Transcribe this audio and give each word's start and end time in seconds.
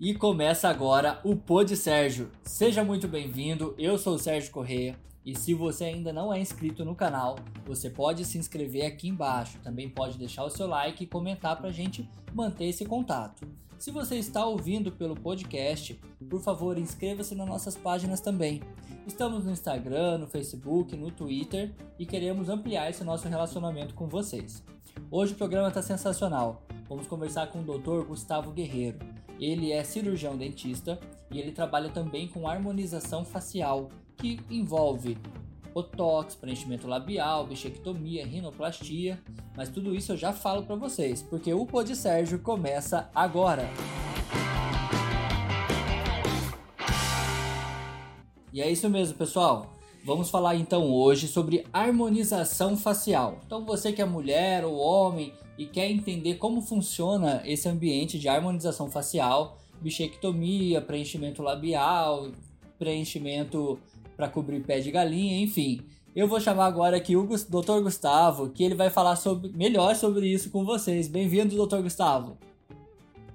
E 0.00 0.14
começa 0.14 0.66
agora 0.66 1.20
o 1.22 1.36
Pod 1.36 1.76
Sérgio. 1.76 2.30
Seja 2.42 2.82
muito 2.82 3.06
bem-vindo. 3.06 3.74
Eu 3.76 3.98
sou 3.98 4.14
o 4.14 4.18
Sérgio 4.18 4.50
Correia. 4.50 4.98
E 5.26 5.36
se 5.36 5.52
você 5.52 5.84
ainda 5.84 6.10
não 6.10 6.32
é 6.32 6.40
inscrito 6.40 6.86
no 6.86 6.94
canal, 6.94 7.36
você 7.66 7.90
pode 7.90 8.24
se 8.24 8.38
inscrever 8.38 8.86
aqui 8.86 9.08
embaixo. 9.08 9.58
Também 9.62 9.90
pode 9.90 10.16
deixar 10.16 10.42
o 10.44 10.48
seu 10.48 10.66
like 10.66 11.04
e 11.04 11.06
comentar 11.06 11.54
para 11.54 11.68
a 11.68 11.72
gente 11.72 12.08
manter 12.32 12.64
esse 12.64 12.86
contato. 12.86 13.46
Se 13.78 13.90
você 13.90 14.16
está 14.16 14.46
ouvindo 14.46 14.90
pelo 14.90 15.14
podcast, 15.14 16.00
por 16.30 16.40
favor, 16.40 16.78
inscreva-se 16.78 17.34
nas 17.34 17.46
nossas 17.46 17.76
páginas 17.76 18.22
também. 18.22 18.62
Estamos 19.06 19.44
no 19.44 19.52
Instagram, 19.52 20.16
no 20.16 20.26
Facebook, 20.26 20.96
no 20.96 21.10
Twitter 21.10 21.74
e 21.98 22.06
queremos 22.06 22.48
ampliar 22.48 22.88
esse 22.88 23.04
nosso 23.04 23.28
relacionamento 23.28 23.92
com 23.92 24.08
vocês. 24.08 24.64
Hoje 25.10 25.34
o 25.34 25.36
programa 25.36 25.68
está 25.68 25.82
sensacional. 25.82 26.62
Vamos 26.88 27.06
conversar 27.06 27.48
com 27.48 27.60
o 27.60 27.78
Dr. 27.78 28.06
Gustavo 28.06 28.50
Guerreiro. 28.50 28.98
Ele 29.40 29.72
é 29.72 29.82
cirurgião 29.82 30.36
dentista 30.36 31.00
e 31.30 31.40
ele 31.40 31.50
trabalha 31.50 31.88
também 31.88 32.28
com 32.28 32.46
harmonização 32.46 33.24
facial, 33.24 33.88
que 34.18 34.38
envolve 34.50 35.16
botox, 35.72 36.34
preenchimento 36.34 36.86
labial, 36.86 37.46
bichectomia, 37.46 38.26
rinoplastia, 38.26 39.18
mas 39.56 39.70
tudo 39.70 39.94
isso 39.94 40.12
eu 40.12 40.16
já 40.16 40.32
falo 40.32 40.64
para 40.64 40.76
vocês, 40.76 41.22
porque 41.22 41.54
o 41.54 41.64
Pod 41.64 41.96
Sérgio 41.96 42.38
começa 42.40 43.08
agora. 43.14 43.70
E 48.52 48.60
é 48.60 48.70
isso 48.70 48.90
mesmo, 48.90 49.16
pessoal. 49.16 49.79
Vamos 50.02 50.30
falar 50.30 50.56
então 50.56 50.90
hoje 50.90 51.28
sobre 51.28 51.66
harmonização 51.72 52.74
facial. 52.74 53.38
Então 53.44 53.66
você 53.66 53.92
que 53.92 54.00
é 54.00 54.04
mulher 54.04 54.64
ou 54.64 54.76
homem 54.76 55.34
e 55.58 55.66
quer 55.66 55.90
entender 55.90 56.36
como 56.36 56.62
funciona 56.62 57.42
esse 57.44 57.68
ambiente 57.68 58.18
de 58.18 58.26
harmonização 58.26 58.90
facial, 58.90 59.58
bichectomia, 59.78 60.80
preenchimento 60.80 61.42
labial, 61.42 62.30
preenchimento 62.78 63.78
para 64.16 64.26
cobrir 64.26 64.60
pé 64.60 64.80
de 64.80 64.90
galinha, 64.90 65.38
enfim. 65.38 65.82
Eu 66.16 66.26
vou 66.26 66.40
chamar 66.40 66.66
agora 66.66 66.96
aqui 66.96 67.14
o 67.14 67.26
Dr. 67.26 67.82
Gustavo, 67.82 68.48
que 68.48 68.64
ele 68.64 68.74
vai 68.74 68.88
falar 68.88 69.16
sobre, 69.16 69.50
melhor 69.52 69.94
sobre 69.94 70.26
isso 70.26 70.50
com 70.50 70.64
vocês. 70.64 71.08
Bem-vindo, 71.08 71.66
Dr. 71.66 71.82
Gustavo. 71.82 72.38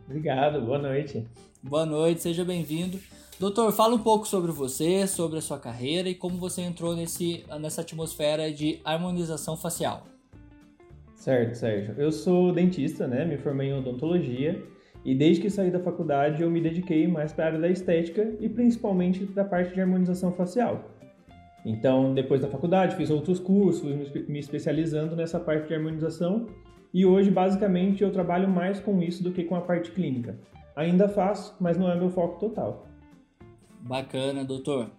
Obrigado, 0.07 0.61
boa 0.61 0.79
noite. 0.79 1.25
Boa 1.61 1.85
noite, 1.85 2.22
seja 2.22 2.44
bem-vindo. 2.44 3.00
Doutor, 3.38 3.73
fala 3.73 3.94
um 3.94 4.00
pouco 4.00 4.25
sobre 4.25 4.50
você, 4.50 5.05
sobre 5.05 5.39
a 5.39 5.41
sua 5.41 5.59
carreira 5.59 6.08
e 6.08 6.16
como 6.16 6.38
você 6.38 6.61
entrou 6.61 6.95
nesse, 6.95 7.44
nessa 7.59 7.81
atmosfera 7.81 8.50
de 8.50 8.80
harmonização 8.86 9.58
facial. 9.58 10.03
Certo, 11.16 11.53
Sérgio. 11.53 11.95
Eu 11.97 12.13
sou 12.13 12.53
dentista, 12.53 13.06
né? 13.06 13.25
Me 13.25 13.38
formei 13.38 13.72
em 13.72 13.73
odontologia 13.73 14.63
e 15.03 15.13
desde 15.13 15.41
que 15.41 15.50
saí 15.50 15.69
da 15.69 15.81
faculdade 15.81 16.44
eu 16.44 16.50
me 16.50 16.61
dediquei 16.61 17.08
mais 17.09 17.33
para 17.33 17.44
a 17.44 17.47
área 17.47 17.59
da 17.59 17.69
estética 17.69 18.33
e 18.39 18.47
principalmente 18.47 19.25
para 19.25 19.44
a 19.44 19.45
parte 19.45 19.73
de 19.73 19.81
harmonização 19.81 20.31
facial. 20.31 20.86
Então, 21.66 22.13
depois 22.13 22.39
da 22.39 22.47
faculdade, 22.47 22.95
fiz 22.95 23.09
outros 23.09 23.38
cursos, 23.38 23.83
me 24.30 24.39
especializando 24.39 25.13
nessa 25.13 25.41
parte 25.41 25.67
de 25.67 25.73
harmonização 25.73 26.45
e 26.94 27.06
hoje, 27.06 27.30
basicamente, 27.30 28.02
eu 28.02 28.11
trabalho 28.13 28.47
mais 28.47 28.80
com 28.80 29.02
isso 29.02 29.22
do 29.22 29.31
que 29.33 29.44
com 29.44 29.58
a 29.58 29.61
parte 29.61 29.91
clínica. 29.91 30.39
Ainda 30.73 31.09
faço, 31.09 31.53
mas 31.59 31.78
não 31.78 31.91
é 31.91 31.95
meu 31.97 32.09
foco 32.09 32.39
total. 32.39 32.94
Bacana, 33.86 34.44
doutor. 34.44 34.89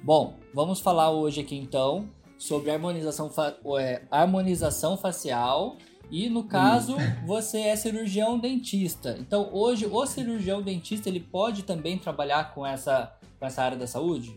Bom, 0.00 0.34
vamos 0.54 0.78
falar 0.78 1.10
hoje 1.10 1.40
aqui 1.40 1.56
então 1.56 2.08
sobre 2.38 2.70
harmonização, 2.70 3.28
fa 3.28 3.58
é, 3.80 4.02
harmonização 4.08 4.96
facial. 4.96 5.76
E 6.08 6.28
no 6.30 6.44
caso, 6.44 6.96
você 7.26 7.58
é 7.62 7.74
cirurgião 7.74 8.38
dentista. 8.38 9.16
Então, 9.18 9.50
hoje 9.52 9.86
o 9.86 10.06
cirurgião 10.06 10.62
dentista 10.62 11.08
ele 11.08 11.18
pode 11.18 11.64
também 11.64 11.98
trabalhar 11.98 12.54
com 12.54 12.64
essa, 12.64 13.12
com 13.40 13.44
essa 13.44 13.60
área 13.60 13.76
da 13.76 13.88
saúde? 13.88 14.36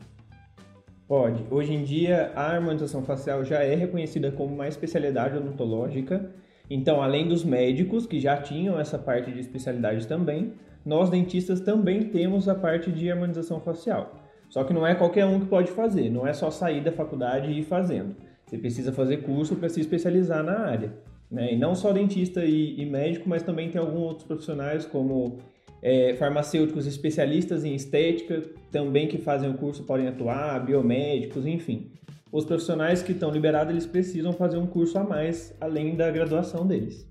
Pode. 1.08 1.46
Hoje 1.52 1.72
em 1.72 1.84
dia, 1.84 2.34
a 2.36 2.54
harmonização 2.54 3.04
facial 3.04 3.46
já 3.46 3.62
é 3.62 3.76
reconhecida 3.76 4.32
como 4.32 4.56
uma 4.56 4.68
especialidade 4.68 5.38
odontológica. 5.38 6.34
Então, 6.74 7.02
além 7.02 7.28
dos 7.28 7.44
médicos 7.44 8.06
que 8.06 8.18
já 8.18 8.38
tinham 8.38 8.80
essa 8.80 8.98
parte 8.98 9.30
de 9.30 9.42
especialidade 9.42 10.08
também, 10.08 10.54
nós 10.86 11.10
dentistas 11.10 11.60
também 11.60 12.06
temos 12.06 12.48
a 12.48 12.56
parte 12.56 12.90
de 12.90 13.12
harmonização 13.12 13.60
facial. 13.60 14.16
Só 14.48 14.64
que 14.64 14.72
não 14.72 14.88
é 14.88 14.96
qualquer 14.96 15.26
um 15.26 15.42
que 15.42 15.48
pode 15.48 15.70
fazer, 15.70 16.10
não 16.10 16.26
é 16.26 16.32
só 16.32 16.50
sair 16.50 16.82
da 16.82 16.90
faculdade 16.90 17.52
e 17.52 17.60
ir 17.60 17.64
fazendo. 17.64 18.16
Você 18.46 18.58
precisa 18.58 18.94
fazer 18.94 19.18
curso 19.18 19.58
para 19.58 19.68
se 19.68 19.82
especializar 19.82 20.46
na 20.46 20.60
área. 20.60 20.94
Né? 21.30 21.56
E 21.56 21.58
não 21.58 21.76
só 21.76 21.92
dentista 21.92 22.46
e, 22.46 22.80
e, 22.80 22.86
médico, 22.86 23.28
mas 23.28 23.44
também 23.44 23.70
tem 23.70 23.82
alguns 23.82 24.04
outros 24.04 24.24
profissionais 24.26 24.86
como 24.86 25.40
é, 25.82 26.16
farmacêuticos 26.16 26.88
especialistas 26.88 27.66
em 27.66 27.76
estética, 27.76 28.44
também 28.72 29.10
que 29.10 29.18
fazem 29.18 29.50
o 29.50 29.56
curso 29.56 29.84
podem 29.84 30.08
atuar, 30.08 30.66
biomédicos, 30.66 31.46
enfim. 31.46 31.92
Os 32.32 32.46
profissionais 32.46 33.02
que 33.02 33.12
estão 33.12 33.30
liberados, 33.30 33.72
eles 33.72 33.86
precisam 33.86 34.32
fazer 34.32 34.58
um 34.58 34.66
curso 34.66 34.98
a 34.98 35.04
mais, 35.04 35.54
além 35.60 35.96
da 35.96 36.10
graduação 36.10 36.66
deles. 36.66 37.06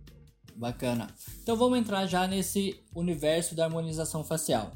Bacana. 0.57 1.09
Então 1.43 1.57
vamos 1.57 1.79
entrar 1.79 2.07
já 2.07 2.27
nesse 2.27 2.83
universo 2.95 3.55
da 3.55 3.65
harmonização 3.65 4.25
facial. 4.25 4.73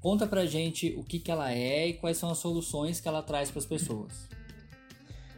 Conta 0.00 0.26
pra 0.26 0.46
gente 0.46 0.94
o 0.98 1.04
que, 1.04 1.18
que 1.18 1.30
ela 1.30 1.52
é 1.52 1.88
e 1.88 1.94
quais 1.94 2.16
são 2.16 2.30
as 2.30 2.38
soluções 2.38 3.00
que 3.00 3.08
ela 3.08 3.22
traz 3.22 3.50
para 3.50 3.58
as 3.58 3.66
pessoas. 3.66 4.28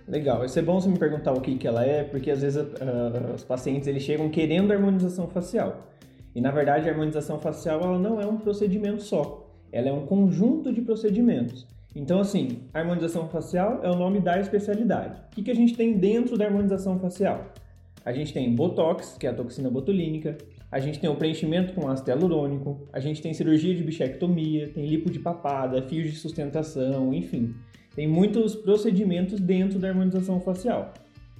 Legal, 0.06 0.44
isso 0.44 0.58
é 0.58 0.62
bom 0.62 0.80
você 0.80 0.88
me 0.88 0.98
perguntar 0.98 1.32
o 1.32 1.40
que, 1.40 1.56
que 1.56 1.66
ela 1.66 1.84
é, 1.84 2.04
porque 2.04 2.30
às 2.30 2.42
vezes 2.42 2.62
uh, 2.62 3.34
os 3.34 3.42
pacientes 3.42 3.88
eles 3.88 4.02
chegam 4.02 4.28
querendo 4.30 4.72
harmonização 4.72 5.28
facial. 5.28 5.88
E 6.34 6.40
na 6.40 6.50
verdade 6.50 6.88
a 6.88 6.92
harmonização 6.92 7.40
facial 7.40 7.80
ela 7.80 7.98
não 7.98 8.20
é 8.20 8.26
um 8.26 8.36
procedimento 8.36 9.02
só, 9.02 9.50
ela 9.72 9.88
é 9.88 9.92
um 9.92 10.06
conjunto 10.06 10.72
de 10.72 10.80
procedimentos. 10.80 11.66
Então, 11.94 12.18
assim, 12.20 12.62
harmonização 12.72 13.28
facial 13.28 13.80
é 13.84 13.90
o 13.90 13.94
nome 13.94 14.20
da 14.20 14.40
especialidade. 14.40 15.20
O 15.30 15.30
que, 15.30 15.42
que 15.42 15.50
a 15.50 15.54
gente 15.54 15.76
tem 15.76 15.96
dentro 15.96 16.36
da 16.36 16.46
harmonização 16.46 16.98
facial? 16.98 17.52
A 18.04 18.12
gente 18.12 18.34
tem 18.34 18.54
Botox, 18.54 19.16
que 19.18 19.26
é 19.26 19.30
a 19.30 19.34
toxina 19.34 19.70
botulínica, 19.70 20.36
a 20.70 20.80
gente 20.80 20.98
tem 20.98 21.08
o 21.08 21.14
preenchimento 21.14 21.72
com 21.72 21.88
ácido 21.88 22.10
hialurônico, 22.10 22.88
a 22.92 22.98
gente 22.98 23.22
tem 23.22 23.32
cirurgia 23.32 23.74
de 23.74 23.84
bichectomia, 23.84 24.68
tem 24.68 24.84
lipo 24.86 25.08
de 25.08 25.20
papada, 25.20 25.80
fios 25.82 26.10
de 26.10 26.16
sustentação, 26.16 27.14
enfim. 27.14 27.54
Tem 27.94 28.08
muitos 28.08 28.56
procedimentos 28.56 29.38
dentro 29.38 29.78
da 29.78 29.88
harmonização 29.88 30.40
facial. 30.40 30.92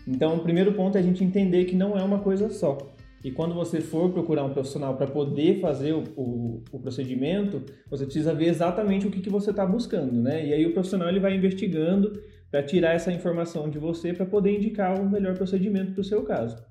Então, 0.06 0.36
o 0.36 0.40
primeiro 0.40 0.72
ponto 0.72 0.96
é 0.96 1.00
a 1.00 1.02
gente 1.02 1.24
entender 1.24 1.64
que 1.64 1.74
não 1.74 1.98
é 1.98 2.02
uma 2.02 2.20
coisa 2.20 2.48
só. 2.48 2.78
E 3.24 3.30
quando 3.30 3.54
você 3.54 3.80
for 3.80 4.12
procurar 4.12 4.44
um 4.44 4.52
profissional 4.52 4.98
para 4.98 5.06
poder 5.06 5.58
fazer 5.58 5.94
o, 5.94 6.04
o, 6.14 6.62
o, 6.70 6.78
procedimento, 6.78 7.62
você 7.88 8.04
precisa 8.04 8.34
ver 8.34 8.48
exatamente 8.48 9.06
o 9.06 9.10
que, 9.10 9.22
que 9.22 9.30
você 9.30 9.48
está 9.48 9.64
buscando, 9.64 10.12
né? 10.12 10.46
E 10.46 10.52
aí 10.52 10.66
o 10.66 10.74
profissional 10.74 11.08
ele 11.08 11.20
vai 11.20 11.34
investigando 11.34 12.20
para 12.50 12.62
tirar 12.62 12.92
essa 12.92 13.10
informação 13.10 13.70
de 13.70 13.78
você 13.78 14.12
para 14.12 14.26
poder 14.26 14.54
indicar 14.58 15.00
o 15.00 15.08
melhor 15.08 15.34
procedimento 15.38 15.92
para 15.92 16.02
o 16.02 16.04
seu 16.04 16.22
caso. 16.22 16.62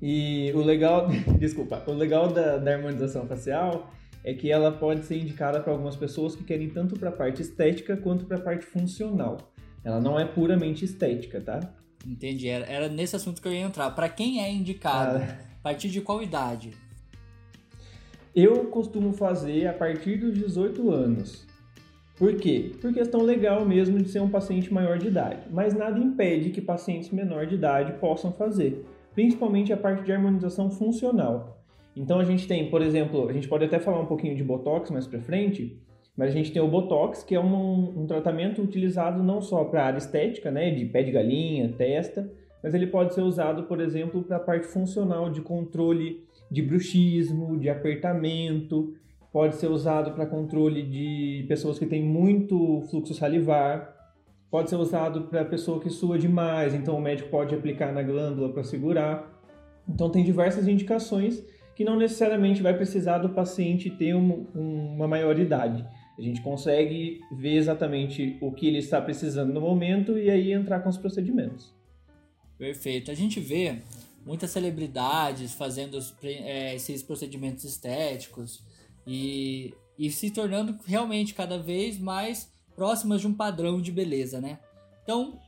E 0.00 0.50
o 0.54 0.62
legal, 0.62 1.08
desculpa, 1.38 1.84
o 1.86 1.92
legal 1.92 2.32
da, 2.32 2.56
da 2.56 2.74
harmonização 2.74 3.26
facial 3.26 3.92
é 4.24 4.32
que 4.32 4.50
ela 4.50 4.72
pode 4.72 5.04
ser 5.04 5.18
indicada 5.18 5.60
para 5.60 5.70
algumas 5.70 5.96
pessoas 5.96 6.34
que 6.34 6.44
querem 6.44 6.70
tanto 6.70 6.98
para 6.98 7.10
a 7.10 7.12
parte 7.12 7.42
estética 7.42 7.94
quanto 7.94 8.24
para 8.24 8.38
a 8.38 8.40
parte 8.40 8.64
funcional. 8.64 9.36
Ela 9.84 10.00
não 10.00 10.18
é 10.18 10.24
puramente 10.24 10.82
estética, 10.82 11.42
tá? 11.42 11.60
Entendi. 12.06 12.48
Era, 12.48 12.66
era 12.66 12.88
nesse 12.88 13.16
assunto 13.16 13.40
que 13.40 13.48
eu 13.48 13.52
ia 13.52 13.60
entrar. 13.60 13.90
Para 13.90 14.08
quem 14.08 14.42
é 14.42 14.50
indicado? 14.50 15.18
Ah. 15.18 15.38
A 15.58 15.62
partir 15.62 15.88
de 15.88 16.00
qual 16.00 16.22
idade? 16.22 16.72
Eu 18.34 18.64
costumo 18.66 19.12
fazer 19.12 19.66
a 19.66 19.72
partir 19.72 20.16
dos 20.16 20.34
18 20.34 20.90
anos. 20.90 21.46
Por 22.16 22.34
quê? 22.36 22.72
Por 22.80 22.92
questão 22.92 23.22
legal 23.22 23.64
mesmo 23.64 23.98
de 23.98 24.08
ser 24.08 24.20
um 24.20 24.28
paciente 24.28 24.72
maior 24.72 24.98
de 24.98 25.08
idade. 25.08 25.46
Mas 25.50 25.74
nada 25.74 25.98
impede 25.98 26.50
que 26.50 26.60
pacientes 26.60 27.10
menor 27.10 27.46
de 27.46 27.54
idade 27.54 27.92
possam 28.00 28.32
fazer 28.32 28.84
principalmente 29.14 29.72
a 29.72 29.76
parte 29.76 30.04
de 30.04 30.12
harmonização 30.12 30.70
funcional. 30.70 31.62
Então 31.94 32.18
a 32.18 32.24
gente 32.24 32.48
tem, 32.48 32.70
por 32.70 32.80
exemplo, 32.82 33.28
a 33.28 33.32
gente 33.32 33.48
pode 33.48 33.64
até 33.64 33.78
falar 33.78 34.00
um 34.00 34.06
pouquinho 34.06 34.34
de 34.34 34.42
Botox 34.42 34.90
mais 34.90 35.06
para 35.06 35.20
frente, 35.20 35.78
mas 36.16 36.30
a 36.30 36.32
gente 36.32 36.52
tem 36.52 36.60
o 36.60 36.68
Botox, 36.68 37.22
que 37.22 37.34
é 37.34 37.40
um, 37.40 38.02
um 38.02 38.06
tratamento 38.06 38.62
utilizado 38.62 39.22
não 39.22 39.40
só 39.40 39.64
para 39.64 39.82
a 39.82 39.86
área 39.86 39.98
estética, 39.98 40.50
né, 40.50 40.70
de 40.70 40.84
pé 40.86 41.02
de 41.02 41.10
galinha, 41.10 41.72
testa, 41.76 42.30
mas 42.62 42.74
ele 42.74 42.86
pode 42.86 43.14
ser 43.14 43.22
usado, 43.22 43.64
por 43.64 43.80
exemplo, 43.80 44.22
para 44.22 44.36
a 44.36 44.40
parte 44.40 44.66
funcional 44.66 45.30
de 45.30 45.40
controle 45.40 46.24
de 46.50 46.62
bruxismo, 46.62 47.58
de 47.58 47.68
apertamento, 47.68 48.94
pode 49.32 49.56
ser 49.56 49.68
usado 49.68 50.12
para 50.12 50.26
controle 50.26 50.82
de 50.82 51.44
pessoas 51.48 51.78
que 51.78 51.86
têm 51.86 52.02
muito 52.02 52.82
fluxo 52.90 53.14
salivar, 53.14 53.92
Pode 54.52 54.68
ser 54.68 54.76
usado 54.76 55.22
para 55.22 55.46
pessoa 55.46 55.80
que 55.80 55.88
sua 55.88 56.18
demais, 56.18 56.74
então 56.74 56.94
o 56.94 57.00
médico 57.00 57.30
pode 57.30 57.54
aplicar 57.54 57.90
na 57.90 58.02
glândula 58.02 58.52
para 58.52 58.62
segurar. 58.62 59.26
Então 59.88 60.10
tem 60.10 60.22
diversas 60.22 60.68
indicações 60.68 61.42
que 61.74 61.82
não 61.82 61.96
necessariamente 61.96 62.62
vai 62.62 62.74
precisar 62.74 63.16
do 63.16 63.30
paciente 63.30 63.88
ter 63.88 64.14
um, 64.14 64.46
uma 64.54 65.08
maioridade. 65.08 65.86
A 66.18 66.22
gente 66.22 66.42
consegue 66.42 67.20
ver 67.32 67.56
exatamente 67.56 68.36
o 68.40 68.52
que 68.52 68.66
ele 68.66 68.78
está 68.78 69.00
precisando 69.00 69.52
no 69.52 69.60
momento 69.60 70.18
e 70.18 70.30
aí 70.30 70.52
entrar 70.52 70.80
com 70.80 70.88
os 70.88 70.98
procedimentos. 70.98 71.74
Perfeito. 72.58 73.10
A 73.10 73.14
gente 73.14 73.40
vê 73.40 73.78
muitas 74.24 74.50
celebridades 74.50 75.54
fazendo 75.54 75.98
é, 76.22 76.74
esses 76.74 77.02
procedimentos 77.02 77.64
estéticos. 77.64 78.62
e, 79.06 79.74
e 79.98 80.10
se 80.10 80.30
tornando 80.30 80.78
realmente 80.86 81.34
cada 81.34 81.58
vez 81.58 81.98
mais 81.98 82.52
próximas 82.74 83.20
de 83.20 83.26
um 83.26 83.34
padrão 83.34 83.80
de 83.80 83.92
beleza, 83.92 84.40
né? 84.40 84.58
Então, 85.02 85.38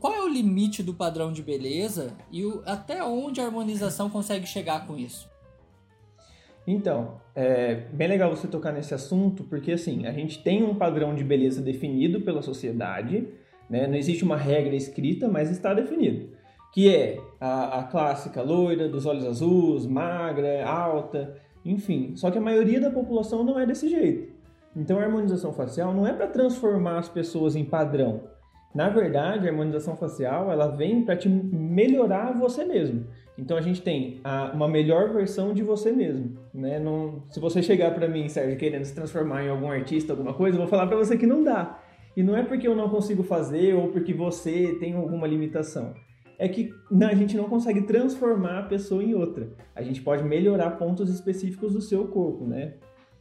qual 0.00 0.12
é 0.12 0.22
o 0.22 0.28
limite 0.28 0.82
do 0.82 0.94
padrão 0.94 1.32
de 1.32 1.42
beleza 1.42 2.16
e 2.30 2.44
o, 2.44 2.62
até 2.66 3.02
onde 3.02 3.40
a 3.40 3.44
harmonização 3.44 4.10
consegue 4.10 4.46
chegar 4.46 4.86
com 4.86 4.98
isso? 4.98 5.27
Então, 6.70 7.14
é 7.34 7.76
bem 7.94 8.06
legal 8.08 8.28
você 8.28 8.46
tocar 8.46 8.72
nesse 8.72 8.92
assunto, 8.92 9.42
porque 9.42 9.72
assim, 9.72 10.06
a 10.06 10.12
gente 10.12 10.42
tem 10.42 10.62
um 10.62 10.74
padrão 10.74 11.14
de 11.14 11.24
beleza 11.24 11.62
definido 11.62 12.20
pela 12.20 12.42
sociedade, 12.42 13.26
né? 13.70 13.86
não 13.86 13.94
existe 13.94 14.22
uma 14.22 14.36
regra 14.36 14.76
escrita, 14.76 15.26
mas 15.28 15.50
está 15.50 15.72
definido. 15.72 16.28
Que 16.74 16.94
é 16.94 17.18
a, 17.40 17.78
a 17.78 17.82
clássica 17.84 18.42
loira, 18.42 18.86
dos 18.86 19.06
olhos 19.06 19.24
azuis, 19.24 19.86
magra, 19.86 20.68
alta, 20.68 21.36
enfim. 21.64 22.12
Só 22.16 22.30
que 22.30 22.36
a 22.36 22.42
maioria 22.42 22.78
da 22.78 22.90
população 22.90 23.42
não 23.42 23.58
é 23.58 23.64
desse 23.64 23.88
jeito. 23.88 24.30
Então 24.76 24.98
a 24.98 25.04
harmonização 25.04 25.54
facial 25.54 25.94
não 25.94 26.06
é 26.06 26.12
para 26.12 26.26
transformar 26.26 26.98
as 26.98 27.08
pessoas 27.08 27.56
em 27.56 27.64
padrão. 27.64 28.24
Na 28.74 28.90
verdade, 28.90 29.48
a 29.48 29.50
harmonização 29.50 29.96
facial 29.96 30.52
ela 30.52 30.66
vem 30.66 31.02
para 31.02 31.16
te 31.16 31.30
melhorar 31.30 32.38
você 32.38 32.62
mesmo. 32.66 33.06
Então 33.38 33.56
a 33.56 33.60
gente 33.60 33.80
tem 33.80 34.20
a, 34.24 34.50
uma 34.52 34.66
melhor 34.66 35.12
versão 35.12 35.54
de 35.54 35.62
você 35.62 35.92
mesmo, 35.92 36.36
né? 36.52 36.80
Não, 36.80 37.22
se 37.30 37.38
você 37.38 37.62
chegar 37.62 37.94
para 37.94 38.08
mim, 38.08 38.28
Sérgio, 38.28 38.58
querendo 38.58 38.84
se 38.84 38.92
transformar 38.92 39.44
em 39.44 39.48
algum 39.48 39.70
artista, 39.70 40.12
alguma 40.12 40.34
coisa, 40.34 40.56
eu 40.56 40.60
vou 40.60 40.68
falar 40.68 40.88
para 40.88 40.96
você 40.96 41.16
que 41.16 41.26
não 41.26 41.44
dá. 41.44 41.80
E 42.16 42.22
não 42.22 42.36
é 42.36 42.42
porque 42.42 42.66
eu 42.66 42.74
não 42.74 42.88
consigo 42.88 43.22
fazer 43.22 43.74
ou 43.74 43.92
porque 43.92 44.12
você 44.12 44.76
tem 44.80 44.94
alguma 44.94 45.24
limitação. 45.24 45.94
É 46.36 46.48
que 46.48 46.74
a 47.00 47.14
gente 47.14 47.36
não 47.36 47.44
consegue 47.44 47.82
transformar 47.82 48.58
a 48.58 48.62
pessoa 48.64 49.04
em 49.04 49.14
outra. 49.14 49.48
A 49.74 49.82
gente 49.82 50.02
pode 50.02 50.24
melhorar 50.24 50.72
pontos 50.72 51.08
específicos 51.08 51.72
do 51.72 51.80
seu 51.80 52.08
corpo, 52.08 52.44
né? 52.44 52.74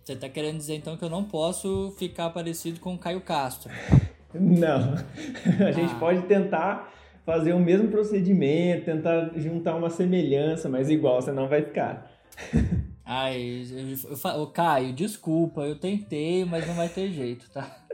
Você 0.03 0.15
tá 0.15 0.27
querendo 0.27 0.57
dizer 0.57 0.75
então 0.75 0.97
que 0.97 1.03
eu 1.03 1.09
não 1.09 1.23
posso 1.23 1.93
ficar 1.99 2.31
parecido 2.31 2.79
com 2.79 2.95
o 2.95 2.97
Caio 2.97 3.21
Castro? 3.21 3.71
Não. 4.33 4.93
A 5.65 5.71
gente 5.71 5.93
ah. 5.93 5.99
pode 5.99 6.21
tentar 6.23 6.91
fazer 7.27 7.51
o 7.51 7.59
mesmo 7.59 7.89
procedimento, 7.89 8.85
tentar 8.85 9.33
juntar 9.35 9.75
uma 9.75 9.89
semelhança, 9.89 10.69
mas 10.69 10.89
igual 10.89 11.21
você 11.21 11.29
não 11.29 11.50
vai 11.50 11.62
ficar. 11.62 12.09
Ai, 13.03 13.68
eu, 13.69 13.89
eu, 13.89 14.31
eu, 14.39 14.47
Caio, 14.47 14.94
desculpa, 14.94 15.62
eu 15.63 15.77
tentei, 15.77 16.45
mas 16.45 16.65
não 16.65 16.74
vai 16.74 16.88
ter 16.88 17.12
jeito, 17.12 17.50
tá? 17.50 17.85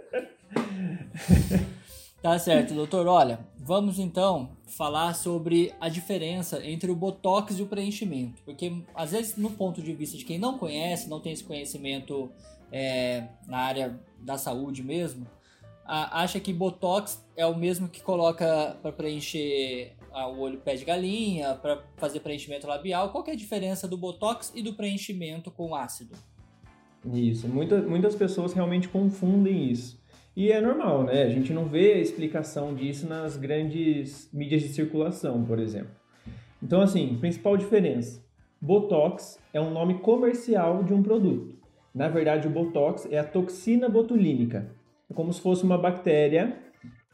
tá 2.22 2.38
certo, 2.38 2.76
doutor. 2.76 3.08
Olha, 3.08 3.40
vamos 3.58 3.98
então 3.98 4.52
falar 4.68 5.16
sobre 5.16 5.74
a 5.82 5.90
diferença 5.90 6.64
entre 6.64 6.92
o 6.92 6.96
botox 6.96 7.58
e 7.58 7.64
o 7.64 7.68
preenchimento, 7.68 8.40
porque 8.46 8.84
às 8.94 9.14
vezes, 9.14 9.36
no 9.36 9.50
ponto 9.50 9.82
de 9.82 9.94
vista 9.94 10.16
de 10.16 10.26
quem 10.26 10.38
não 10.38 10.60
conhece, 10.60 11.10
não 11.10 11.20
tem 11.20 11.34
esse 11.34 11.44
conhecimento 11.44 12.32
é, 12.72 13.24
na 13.48 13.58
área 13.58 14.00
da 14.20 14.38
saúde 14.38 14.84
mesmo, 14.84 15.26
acha 15.86 16.40
que 16.40 16.54
Botox 16.54 17.24
é 17.36 17.46
o 17.46 17.56
mesmo 17.56 17.88
que 17.88 18.02
coloca 18.02 18.78
para 18.82 18.92
preencher 18.92 19.94
o 20.12 20.40
olho 20.40 20.60
pé 20.60 20.76
de 20.76 20.86
galinha, 20.86 21.56
para 21.56 21.82
fazer 21.98 22.20
preenchimento 22.20 22.68
labial. 22.68 23.10
Qual 23.10 23.24
é 23.28 23.32
a 23.32 23.36
diferença 23.36 23.88
do 23.88 23.98
Botox 23.98 24.52
e 24.56 24.62
do 24.62 24.74
preenchimento 24.74 25.50
com 25.50 25.76
ácido? 25.76 26.16
Isso, 27.12 27.48
Muita, 27.48 27.82
muitas 27.82 28.16
pessoas 28.16 28.54
realmente 28.54 28.88
confundem 28.88 29.70
isso. 29.70 30.02
E 30.36 30.52
é 30.52 30.60
normal, 30.60 31.04
né? 31.04 31.24
A 31.24 31.30
gente 31.30 31.54
não 31.54 31.66
vê 31.66 32.00
explicação 32.00 32.74
disso 32.74 33.08
nas 33.08 33.38
grandes 33.38 34.30
mídias 34.34 34.62
de 34.62 34.70
circulação, 34.70 35.44
por 35.44 35.60
exemplo. 35.60 35.92
Então, 36.62 36.82
assim, 36.82 37.18
principal 37.20 37.56
diferença: 37.56 38.24
Botox 38.60 39.38
é 39.54 39.62
um 39.62 39.70
nome 39.70 40.00
comercial 40.00 40.84
de 40.84 40.94
um 40.94 41.04
produto. 41.04 41.56
Na 41.94 42.08
verdade, 42.08 42.48
o 42.48 42.52
Botox 42.52 43.08
é 43.12 43.20
a 43.20 43.24
toxina 43.24 43.88
botulínica, 43.88 44.72
como 45.14 45.32
se 45.32 45.42
fosse 45.42 45.64
uma 45.64 45.78
bactéria 45.78 46.58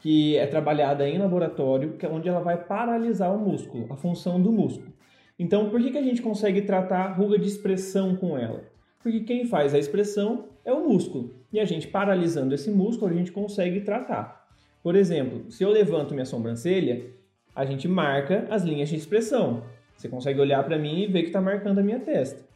que 0.00 0.36
é 0.36 0.46
trabalhada 0.46 1.06
em 1.08 1.18
laboratório, 1.18 1.92
que 1.92 2.06
é 2.06 2.08
onde 2.08 2.28
ela 2.28 2.40
vai 2.40 2.56
paralisar 2.56 3.34
o 3.34 3.38
músculo, 3.38 3.86
a 3.90 3.96
função 3.96 4.40
do 4.40 4.50
músculo. 4.50 4.92
Então, 5.38 5.70
por 5.70 5.80
que, 5.80 5.90
que 5.90 5.98
a 5.98 6.02
gente 6.02 6.22
consegue 6.22 6.62
tratar 6.62 7.12
ruga 7.12 7.38
de 7.38 7.46
expressão 7.46 8.16
com 8.16 8.36
ela? 8.36 8.64
Porque 9.02 9.20
quem 9.20 9.46
faz 9.46 9.74
a 9.74 9.78
expressão 9.78 10.48
é 10.64 10.72
o 10.72 10.86
músculo. 10.88 11.34
E 11.52 11.58
a 11.58 11.64
gente 11.64 11.88
paralisando 11.88 12.54
esse 12.54 12.70
músculo, 12.70 13.10
a 13.10 13.14
gente 13.14 13.32
consegue 13.32 13.80
tratar. 13.80 14.48
Por 14.82 14.94
exemplo, 14.94 15.50
se 15.50 15.62
eu 15.62 15.70
levanto 15.70 16.14
minha 16.14 16.26
sobrancelha, 16.26 17.10
a 17.54 17.64
gente 17.64 17.88
marca 17.88 18.46
as 18.50 18.62
linhas 18.62 18.88
de 18.88 18.96
expressão. 18.96 19.64
Você 19.96 20.08
consegue 20.08 20.40
olhar 20.40 20.62
para 20.64 20.78
mim 20.78 21.02
e 21.02 21.06
ver 21.06 21.22
que 21.22 21.28
está 21.28 21.40
marcando 21.40 21.78
a 21.78 21.82
minha 21.82 22.00
testa. 22.00 22.48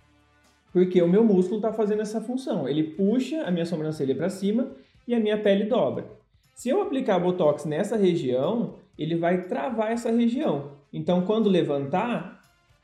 Porque 0.72 1.00
o 1.02 1.08
meu 1.08 1.22
músculo 1.22 1.58
está 1.58 1.72
fazendo 1.72 2.02
essa 2.02 2.20
função. 2.20 2.68
Ele 2.68 2.82
puxa 2.82 3.42
a 3.42 3.50
minha 3.50 3.66
sobrancelha 3.66 4.14
para 4.14 4.28
cima 4.28 4.72
e 5.06 5.14
a 5.14 5.20
minha 5.20 5.38
pele 5.38 5.64
dobra. 5.64 6.06
Se 6.54 6.68
eu 6.68 6.80
aplicar 6.80 7.18
Botox 7.18 7.64
nessa 7.64 7.96
região, 7.96 8.74
ele 8.98 9.16
vai 9.16 9.42
travar 9.42 9.90
essa 9.90 10.10
região. 10.10 10.72
Então, 10.92 11.22
quando 11.22 11.48
levantar, 11.48 12.40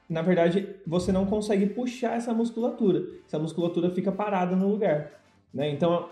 na 0.08 0.22
verdade, 0.22 0.68
você 0.84 1.12
não 1.12 1.24
consegue 1.24 1.66
puxar 1.66 2.16
essa 2.16 2.34
musculatura. 2.34 3.04
Essa 3.26 3.38
musculatura 3.38 3.90
fica 3.90 4.10
parada 4.10 4.56
no 4.56 4.68
lugar. 4.68 5.12
Né? 5.54 5.70
Então, 5.70 6.08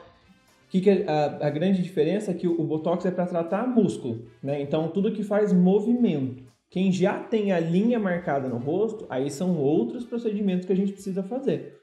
que 0.70 0.80
que 0.80 0.90
é 0.90 1.04
a, 1.08 1.48
a, 1.48 1.50
grande 1.50 1.82
diferença 1.82 2.30
é 2.30 2.34
que 2.34 2.46
o, 2.46 2.60
o 2.60 2.64
Botox 2.64 3.04
é 3.04 3.10
para 3.10 3.26
tratar 3.26 3.66
músculo. 3.66 4.26
Né? 4.40 4.62
Então, 4.62 4.88
tudo 4.88 5.12
que 5.12 5.24
faz 5.24 5.52
movimento. 5.52 6.44
Quem 6.70 6.92
já 6.92 7.18
tem 7.18 7.50
a 7.50 7.58
linha 7.58 7.98
marcada 7.98 8.46
no 8.46 8.58
rosto, 8.58 9.06
aí 9.08 9.30
são 9.30 9.56
outros 9.58 10.04
procedimentos 10.04 10.66
que 10.66 10.72
a 10.72 10.76
gente 10.76 10.92
precisa 10.92 11.22
fazer. 11.22 11.80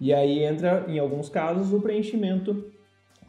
E 0.00 0.14
aí 0.14 0.44
entra, 0.44 0.86
em 0.88 0.98
alguns 0.98 1.28
casos, 1.28 1.72
o 1.72 1.80
preenchimento 1.80 2.64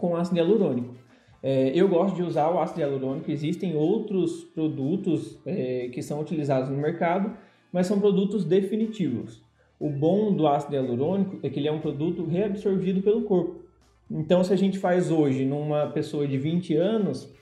com 0.01 0.15
ácido 0.15 0.39
hialurônico. 0.39 0.95
É, 1.43 1.71
eu 1.73 1.87
gosto 1.87 2.15
de 2.15 2.23
usar 2.23 2.49
o 2.49 2.59
ácido 2.59 2.81
hialurônico, 2.81 3.31
existem 3.31 3.75
outros 3.75 4.43
produtos 4.43 5.39
é, 5.45 5.89
que 5.93 6.01
são 6.01 6.19
utilizados 6.19 6.69
no 6.69 6.77
mercado, 6.77 7.31
mas 7.71 7.87
são 7.87 7.99
produtos 7.99 8.43
definitivos. 8.43 9.41
O 9.79 9.89
bom 9.89 10.35
do 10.35 10.47
ácido 10.47 10.75
hialurônico 10.75 11.39
é 11.41 11.49
que 11.49 11.59
ele 11.59 11.67
é 11.67 11.71
um 11.71 11.79
produto 11.79 12.25
reabsorvido 12.25 13.01
pelo 13.01 13.23
corpo. 13.23 13.61
Então, 14.09 14.43
se 14.43 14.51
a 14.51 14.57
gente 14.57 14.77
faz 14.77 15.09
hoje 15.09 15.45
numa 15.45 15.87
pessoa 15.87 16.27
de 16.27 16.37
20 16.37 16.75
anos, 16.75 17.33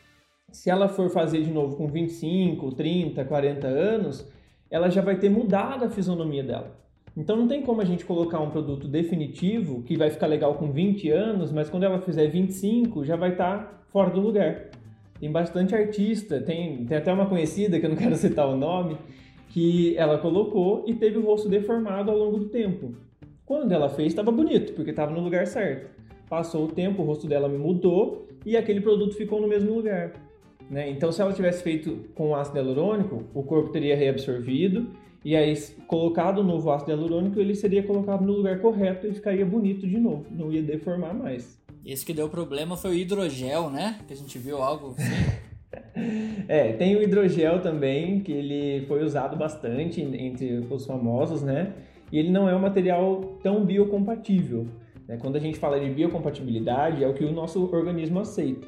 se 0.51 0.69
ela 0.69 0.87
for 0.87 1.09
fazer 1.09 1.41
de 1.41 1.51
novo 1.51 1.75
com 1.75 1.87
25, 1.87 2.71
30, 2.73 3.25
40 3.25 3.67
anos, 3.67 4.31
ela 4.69 4.89
já 4.89 5.01
vai 5.01 5.17
ter 5.17 5.29
mudado 5.29 5.85
a 5.85 5.89
fisionomia 5.89 6.43
dela. 6.43 6.79
Então 7.15 7.35
não 7.35 7.47
tem 7.47 7.61
como 7.61 7.81
a 7.81 7.85
gente 7.85 8.05
colocar 8.05 8.39
um 8.39 8.49
produto 8.49 8.87
definitivo 8.87 9.81
que 9.83 9.97
vai 9.97 10.09
ficar 10.09 10.27
legal 10.27 10.55
com 10.55 10.71
20 10.71 11.09
anos, 11.09 11.51
mas 11.51 11.69
quando 11.69 11.83
ela 11.83 11.99
fizer 11.99 12.27
25 12.27 13.03
já 13.03 13.15
vai 13.15 13.31
estar 13.31 13.57
tá 13.57 13.81
fora 13.89 14.09
do 14.09 14.19
lugar. 14.19 14.69
Tem 15.19 15.31
bastante 15.31 15.75
artista, 15.75 16.39
tem, 16.39 16.85
tem 16.85 16.97
até 16.97 17.11
uma 17.11 17.25
conhecida, 17.25 17.79
que 17.79 17.85
eu 17.85 17.89
não 17.89 17.97
quero 17.97 18.15
citar 18.17 18.47
o 18.47 18.55
nome, 18.55 18.97
que 19.49 19.97
ela 19.97 20.17
colocou 20.17 20.83
e 20.87 20.93
teve 20.93 21.17
o 21.17 21.25
rosto 21.25 21.49
deformado 21.49 22.09
ao 22.09 22.17
longo 22.17 22.37
do 22.37 22.45
tempo. 22.45 22.95
Quando 23.45 23.71
ela 23.71 23.89
fez, 23.89 24.09
estava 24.09 24.31
bonito, 24.31 24.73
porque 24.73 24.91
estava 24.91 25.11
no 25.11 25.21
lugar 25.21 25.45
certo. 25.47 25.89
Passou 26.29 26.65
o 26.65 26.67
tempo, 26.67 27.01
o 27.01 27.05
rosto 27.05 27.27
dela 27.27 27.49
mudou 27.49 28.27
e 28.45 28.55
aquele 28.55 28.79
produto 28.79 29.15
ficou 29.15 29.41
no 29.41 29.47
mesmo 29.47 29.73
lugar. 29.73 30.13
Né? 30.69 30.89
Então, 30.91 31.11
se 31.11 31.19
ela 31.19 31.33
tivesse 31.33 31.63
feito 31.63 32.05
com 32.13 32.35
ácido 32.35 32.59
hialurônico, 32.59 33.23
o 33.33 33.41
corpo 33.41 33.71
teria 33.71 33.95
reabsorvido 33.95 34.87
e 35.23 35.35
aí, 35.35 35.53
colocado 35.85 36.39
o 36.39 36.43
novo 36.43 36.71
ácido 36.71 36.91
hialurônico, 36.91 37.39
ele 37.39 37.53
seria 37.53 37.83
colocado 37.83 38.23
no 38.23 38.31
lugar 38.31 38.59
correto 38.61 39.05
e 39.05 39.13
ficaria 39.13 39.45
bonito 39.45 39.85
de 39.85 39.99
novo, 39.99 40.25
não 40.31 40.51
ia 40.51 40.61
deformar 40.61 41.13
mais. 41.13 41.59
Esse 41.85 42.05
que 42.05 42.13
deu 42.13 42.29
problema 42.29 42.77
foi 42.77 42.91
o 42.91 42.93
hidrogel, 42.93 43.69
né? 43.69 43.99
Que 44.07 44.13
a 44.13 44.15
gente 44.15 44.37
viu 44.37 44.61
algo 44.61 44.95
assim. 44.97 45.39
é, 46.47 46.71
tem 46.73 46.95
o 46.95 47.01
hidrogel 47.01 47.61
também, 47.61 48.21
que 48.21 48.31
ele 48.31 48.85
foi 48.87 49.03
usado 49.03 49.35
bastante 49.35 50.01
entre 50.01 50.65
os 50.69 50.85
famosos, 50.85 51.41
né? 51.41 51.73
E 52.11 52.17
ele 52.17 52.31
não 52.31 52.47
é 52.47 52.55
um 52.55 52.59
material 52.59 53.37
tão 53.43 53.65
biocompatível. 53.65 54.67
Né? 55.05 55.17
Quando 55.17 55.35
a 55.35 55.39
gente 55.39 55.59
fala 55.59 55.79
de 55.79 55.89
biocompatibilidade, 55.89 57.03
é 57.03 57.07
o 57.07 57.13
que 57.13 57.25
o 57.25 57.31
nosso 57.31 57.69
organismo 57.73 58.19
aceita. 58.19 58.67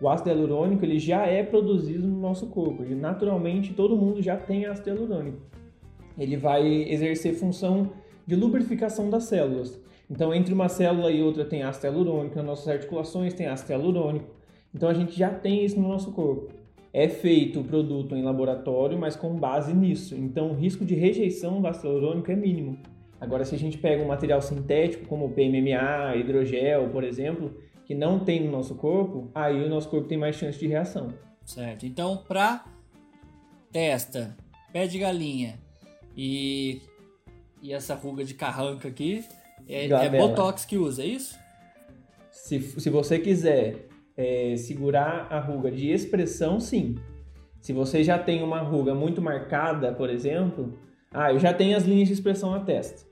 O 0.00 0.10
ácido 0.10 0.28
hialurônico 0.28 0.84
ele 0.84 0.98
já 0.98 1.26
é 1.26 1.42
produzido 1.42 2.06
no 2.06 2.20
nosso 2.20 2.46
corpo. 2.48 2.84
Naturalmente, 2.84 3.72
todo 3.72 3.96
mundo 3.96 4.20
já 4.20 4.36
tem 4.36 4.66
ácido 4.66 4.90
hialurônico 4.90 5.56
ele 6.18 6.36
vai 6.36 6.66
exercer 6.66 7.34
função 7.34 7.92
de 8.26 8.34
lubrificação 8.34 9.08
das 9.08 9.24
células. 9.24 9.78
Então, 10.10 10.32
entre 10.32 10.54
uma 10.54 10.68
célula 10.68 11.10
e 11.10 11.22
outra 11.22 11.44
tem 11.44 11.62
ácido 11.62 11.86
hialurônico, 11.86 12.36
nas 12.36 12.46
nossas 12.46 12.68
articulações 12.68 13.34
tem 13.34 13.46
ácido 13.46 13.72
hialurônico. 13.72 14.34
Então, 14.74 14.88
a 14.88 14.94
gente 14.94 15.16
já 15.16 15.30
tem 15.30 15.64
isso 15.64 15.80
no 15.80 15.88
nosso 15.88 16.12
corpo. 16.12 16.52
É 16.92 17.08
feito 17.08 17.60
o 17.60 17.64
produto 17.64 18.14
em 18.14 18.22
laboratório, 18.22 18.98
mas 18.98 19.16
com 19.16 19.34
base 19.34 19.74
nisso. 19.74 20.14
Então, 20.14 20.50
o 20.50 20.54
risco 20.54 20.84
de 20.84 20.94
rejeição 20.94 21.60
do 21.60 21.66
ácido 21.66 21.88
hialurônico 21.88 22.30
é 22.30 22.36
mínimo. 22.36 22.78
Agora, 23.20 23.44
se 23.44 23.54
a 23.54 23.58
gente 23.58 23.78
pega 23.78 24.02
um 24.02 24.08
material 24.08 24.40
sintético, 24.40 25.06
como 25.06 25.30
PMMA, 25.30 26.16
hidrogel, 26.16 26.88
por 26.90 27.02
exemplo, 27.02 27.54
que 27.84 27.94
não 27.94 28.18
tem 28.18 28.44
no 28.44 28.50
nosso 28.50 28.74
corpo, 28.74 29.30
aí 29.34 29.64
o 29.64 29.68
nosso 29.68 29.88
corpo 29.88 30.06
tem 30.06 30.18
mais 30.18 30.36
chance 30.36 30.58
de 30.58 30.66
reação. 30.66 31.08
Certo. 31.44 31.86
Então, 31.86 32.18
para 32.28 32.64
testa, 33.72 34.36
pé 34.72 34.86
de 34.86 34.98
galinha, 34.98 35.58
e, 36.16 36.82
e 37.62 37.72
essa 37.72 37.94
ruga 37.94 38.24
de 38.24 38.34
carranca 38.34 38.88
aqui, 38.88 39.24
É, 39.68 39.86
é 39.86 40.08
Botox 40.10 40.64
que 40.64 40.76
usa, 40.78 41.02
é 41.02 41.06
isso? 41.06 41.36
Se, 42.30 42.60
se 42.60 42.90
você 42.90 43.18
quiser 43.18 43.88
é, 44.16 44.56
segurar 44.56 45.26
a 45.30 45.40
ruga 45.40 45.70
de 45.70 45.90
expressão, 45.90 46.60
sim. 46.60 46.96
Se 47.60 47.72
você 47.72 48.04
já 48.04 48.18
tem 48.18 48.42
uma 48.42 48.60
ruga 48.60 48.94
muito 48.94 49.20
marcada, 49.20 49.92
por 49.92 50.08
exemplo, 50.08 50.78
ah, 51.12 51.32
eu 51.32 51.38
já 51.38 51.52
tenho 51.52 51.76
as 51.76 51.84
linhas 51.84 52.06
de 52.08 52.14
expressão 52.14 52.52
na 52.52 52.60
testa. 52.60 53.04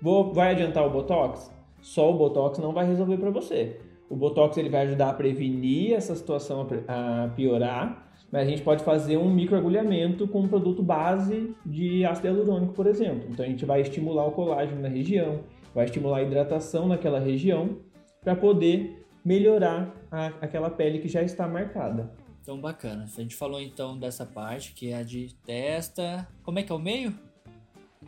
Vou, 0.00 0.32
vai 0.32 0.52
adiantar 0.52 0.86
o 0.86 0.90
Botox? 0.90 1.52
Só 1.82 2.10
o 2.10 2.16
Botox 2.16 2.58
não 2.58 2.72
vai 2.72 2.86
resolver 2.86 3.18
para 3.18 3.30
você. 3.30 3.78
O 4.08 4.16
Botox 4.16 4.56
ele 4.56 4.70
vai 4.70 4.82
ajudar 4.82 5.10
a 5.10 5.14
prevenir 5.14 5.92
essa 5.92 6.14
situação 6.14 6.66
a 6.88 7.28
piorar, 7.36 8.09
mas 8.30 8.46
a 8.46 8.50
gente 8.50 8.62
pode 8.62 8.84
fazer 8.84 9.16
um 9.16 9.28
microagulhamento 9.28 10.28
com 10.28 10.42
um 10.42 10.48
produto 10.48 10.82
base 10.82 11.54
de 11.66 12.04
ácido 12.04 12.28
hialurônico, 12.28 12.72
por 12.72 12.86
exemplo. 12.86 13.28
Então 13.28 13.44
a 13.44 13.48
gente 13.48 13.64
vai 13.64 13.80
estimular 13.80 14.26
o 14.26 14.32
colágeno 14.32 14.80
na 14.80 14.88
região, 14.88 15.40
vai 15.74 15.86
estimular 15.86 16.18
a 16.18 16.22
hidratação 16.22 16.86
naquela 16.86 17.18
região 17.18 17.78
para 18.22 18.36
poder 18.36 19.04
melhorar 19.24 19.92
a, 20.10 20.26
aquela 20.40 20.70
pele 20.70 21.00
que 21.00 21.08
já 21.08 21.22
está 21.22 21.48
marcada. 21.48 22.12
Então 22.40 22.60
bacana. 22.60 23.04
A 23.04 23.20
gente 23.20 23.34
falou 23.34 23.60
então 23.60 23.98
dessa 23.98 24.24
parte 24.24 24.72
que 24.74 24.90
é 24.90 24.96
a 24.96 25.02
de 25.02 25.34
testa. 25.44 26.26
Como 26.42 26.58
é 26.58 26.62
que 26.62 26.70
é 26.70 26.74
o 26.74 26.78
meio? 26.78 27.12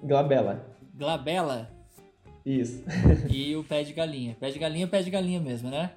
Glabela. 0.03 0.65
Glabela? 0.95 1.69
Isso. 2.47 2.83
e 3.29 3.55
o 3.57 3.65
pé 3.65 3.83
de 3.83 3.93
galinha. 3.93 4.37
Pé 4.39 4.51
de 4.51 4.59
galinha, 4.59 4.87
pé 4.87 5.03
de 5.03 5.11
galinha 5.11 5.41
mesmo, 5.41 5.69
né? 5.69 5.93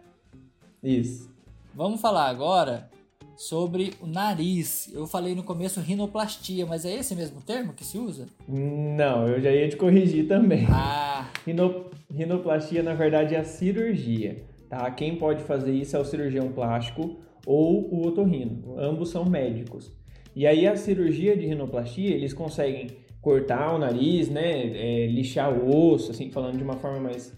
Isso. 0.83 1.33
Vamos 1.73 2.01
falar 2.01 2.27
agora 2.27 2.89
sobre 3.37 3.93
o 4.01 4.07
nariz. 4.07 4.91
Eu 4.93 5.05
falei 5.07 5.35
no 5.35 5.43
começo 5.43 5.79
rinoplastia, 5.79 6.65
mas 6.65 6.85
é 6.85 6.93
esse 6.93 7.15
mesmo 7.15 7.41
termo 7.41 7.73
que 7.73 7.83
se 7.83 7.97
usa? 7.97 8.27
Não, 8.47 9.27
eu 9.27 9.41
já 9.41 9.51
ia 9.51 9.67
te 9.69 9.75
corrigir 9.75 10.27
também. 10.27 10.65
Ah. 10.69 11.29
Rino, 11.45 11.85
rinoplastia, 12.13 12.81
na 12.81 12.93
verdade, 12.93 13.35
é 13.35 13.39
a 13.39 13.43
cirurgia. 13.43 14.43
Tá? 14.69 14.89
Quem 14.91 15.15
pode 15.15 15.43
fazer 15.43 15.73
isso 15.73 15.95
é 15.95 15.99
o 15.99 16.05
cirurgião 16.05 16.49
plástico 16.49 17.17
ou 17.45 17.93
o 17.93 18.07
otorrino. 18.07 18.75
Ambos 18.77 19.09
são 19.09 19.25
médicos. 19.25 19.91
E 20.35 20.45
aí 20.45 20.67
a 20.67 20.75
cirurgia 20.75 21.37
de 21.37 21.45
rinoplastia, 21.45 22.13
eles 22.13 22.33
conseguem 22.33 22.87
cortar 23.21 23.73
o 23.73 23.79
nariz, 23.79 24.29
né, 24.29 24.51
é, 24.51 25.07
lixar 25.07 25.51
o 25.51 25.91
osso, 25.91 26.11
assim, 26.11 26.29
falando 26.29 26.57
de 26.57 26.63
uma 26.63 26.75
forma 26.75 26.99
mais 26.99 27.33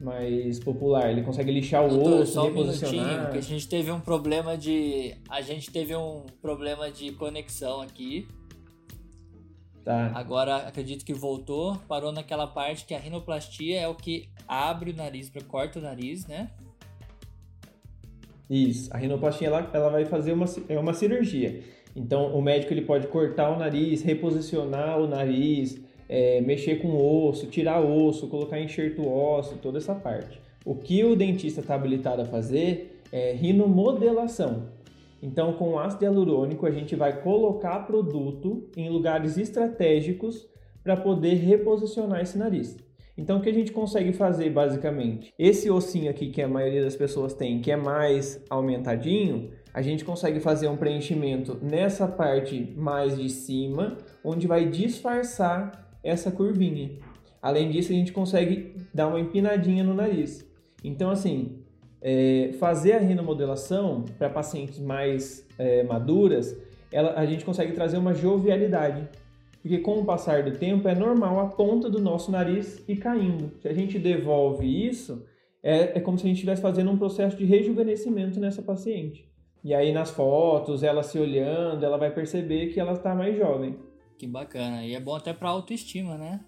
mais 0.00 0.58
popular. 0.58 1.10
Ele 1.10 1.22
consegue 1.22 1.52
lixar 1.52 1.84
o 1.84 1.88
Doutor, 1.88 2.22
osso, 2.22 2.32
só 2.32 2.48
um 2.48 2.54
porque 2.54 3.38
a 3.38 3.42
gente 3.42 3.68
teve 3.68 3.90
um 3.90 4.00
problema 4.00 4.56
de 4.56 5.14
a 5.28 5.42
gente 5.42 5.70
teve 5.70 5.94
um 5.94 6.24
problema 6.40 6.90
de 6.90 7.12
conexão 7.12 7.82
aqui. 7.82 8.26
Tá. 9.84 10.12
Agora 10.14 10.56
acredito 10.56 11.04
que 11.04 11.12
voltou, 11.12 11.76
parou 11.86 12.12
naquela 12.12 12.46
parte 12.46 12.84
que 12.84 12.94
a 12.94 12.98
rinoplastia 12.98 13.80
é 13.80 13.88
o 13.88 13.94
que 13.94 14.28
abre 14.48 14.90
o 14.90 14.96
nariz 14.96 15.28
para 15.28 15.42
corta 15.44 15.78
o 15.78 15.82
nariz, 15.82 16.26
né? 16.26 16.50
Isso. 18.48 18.92
A 18.92 18.98
rinoplastia 18.98 19.48
ela, 19.48 19.70
ela 19.72 19.90
vai 19.90 20.04
fazer 20.06 20.32
uma 20.32 20.46
é 20.68 20.78
uma 20.78 20.94
cirurgia. 20.94 21.62
Então 21.94 22.34
o 22.34 22.40
médico 22.40 22.72
ele 22.72 22.82
pode 22.82 23.06
cortar 23.08 23.50
o 23.50 23.58
nariz, 23.58 24.02
reposicionar 24.02 24.98
o 24.98 25.06
nariz, 25.06 25.80
é, 26.12 26.40
mexer 26.40 26.82
com 26.82 26.96
osso, 26.96 27.46
tirar 27.46 27.80
osso, 27.80 28.26
colocar 28.26 28.60
enxerto 28.60 29.08
ósseo, 29.08 29.58
toda 29.62 29.78
essa 29.78 29.94
parte. 29.94 30.40
O 30.64 30.74
que 30.74 31.04
o 31.04 31.14
dentista 31.14 31.60
está 31.60 31.76
habilitado 31.76 32.22
a 32.22 32.24
fazer 32.24 33.00
é 33.12 33.32
rinomodelação. 33.32 34.64
Então, 35.22 35.52
com 35.52 35.78
ácido 35.78 36.04
hialurônico, 36.04 36.66
a 36.66 36.70
gente 36.72 36.96
vai 36.96 37.22
colocar 37.22 37.86
produto 37.86 38.68
em 38.76 38.90
lugares 38.90 39.38
estratégicos 39.38 40.48
para 40.82 40.96
poder 40.96 41.34
reposicionar 41.34 42.22
esse 42.22 42.36
nariz. 42.36 42.76
Então, 43.16 43.38
o 43.38 43.40
que 43.40 43.50
a 43.50 43.54
gente 43.54 43.70
consegue 43.70 44.12
fazer 44.12 44.50
basicamente? 44.50 45.32
Esse 45.38 45.70
ossinho 45.70 46.10
aqui 46.10 46.30
que 46.30 46.42
a 46.42 46.48
maioria 46.48 46.82
das 46.82 46.96
pessoas 46.96 47.34
tem, 47.34 47.60
que 47.60 47.70
é 47.70 47.76
mais 47.76 48.42
aumentadinho, 48.50 49.50
a 49.72 49.80
gente 49.80 50.04
consegue 50.04 50.40
fazer 50.40 50.66
um 50.66 50.76
preenchimento 50.76 51.56
nessa 51.62 52.08
parte 52.08 52.74
mais 52.76 53.16
de 53.16 53.28
cima, 53.28 53.96
onde 54.24 54.48
vai 54.48 54.64
disfarçar 54.64 55.89
essa 56.02 56.30
curvinha. 56.30 56.90
Além 57.40 57.70
disso, 57.70 57.92
a 57.92 57.94
gente 57.94 58.12
consegue 58.12 58.74
dar 58.92 59.08
uma 59.08 59.20
empinadinha 59.20 59.82
no 59.82 59.94
nariz. 59.94 60.46
Então, 60.84 61.10
assim, 61.10 61.60
é, 62.00 62.50
fazer 62.58 62.92
a 62.92 62.98
rinomodelação 62.98 64.04
para 64.18 64.28
pacientes 64.28 64.78
mais 64.78 65.46
é, 65.58 65.82
maduras, 65.82 66.56
ela, 66.92 67.14
a 67.14 67.24
gente 67.26 67.44
consegue 67.44 67.72
trazer 67.72 67.98
uma 67.98 68.14
jovialidade. 68.14 69.08
Porque 69.62 69.78
com 69.78 70.00
o 70.00 70.04
passar 70.04 70.42
do 70.42 70.52
tempo 70.52 70.88
é 70.88 70.94
normal 70.94 71.38
a 71.40 71.46
ponta 71.46 71.90
do 71.90 72.00
nosso 72.00 72.30
nariz 72.30 72.82
ir 72.88 72.96
caindo. 72.96 73.52
Se 73.60 73.68
a 73.68 73.74
gente 73.74 73.98
devolve 73.98 74.66
isso, 74.88 75.26
é, 75.62 75.98
é 75.98 76.00
como 76.00 76.18
se 76.18 76.24
a 76.24 76.28
gente 76.28 76.36
estivesse 76.36 76.62
fazendo 76.62 76.90
um 76.90 76.96
processo 76.96 77.36
de 77.36 77.44
rejuvenescimento 77.44 78.40
nessa 78.40 78.62
paciente. 78.62 79.28
E 79.62 79.74
aí 79.74 79.92
nas 79.92 80.10
fotos, 80.10 80.82
ela 80.82 81.02
se 81.02 81.18
olhando, 81.18 81.84
ela 81.84 81.98
vai 81.98 82.10
perceber 82.10 82.68
que 82.68 82.80
ela 82.80 82.92
está 82.92 83.14
mais 83.14 83.36
jovem. 83.36 83.76
Que 84.20 84.26
bacana. 84.26 84.84
E 84.84 84.94
é 84.94 85.00
bom 85.00 85.14
até 85.14 85.32
para 85.32 85.48
autoestima, 85.48 86.18
né? 86.18 86.40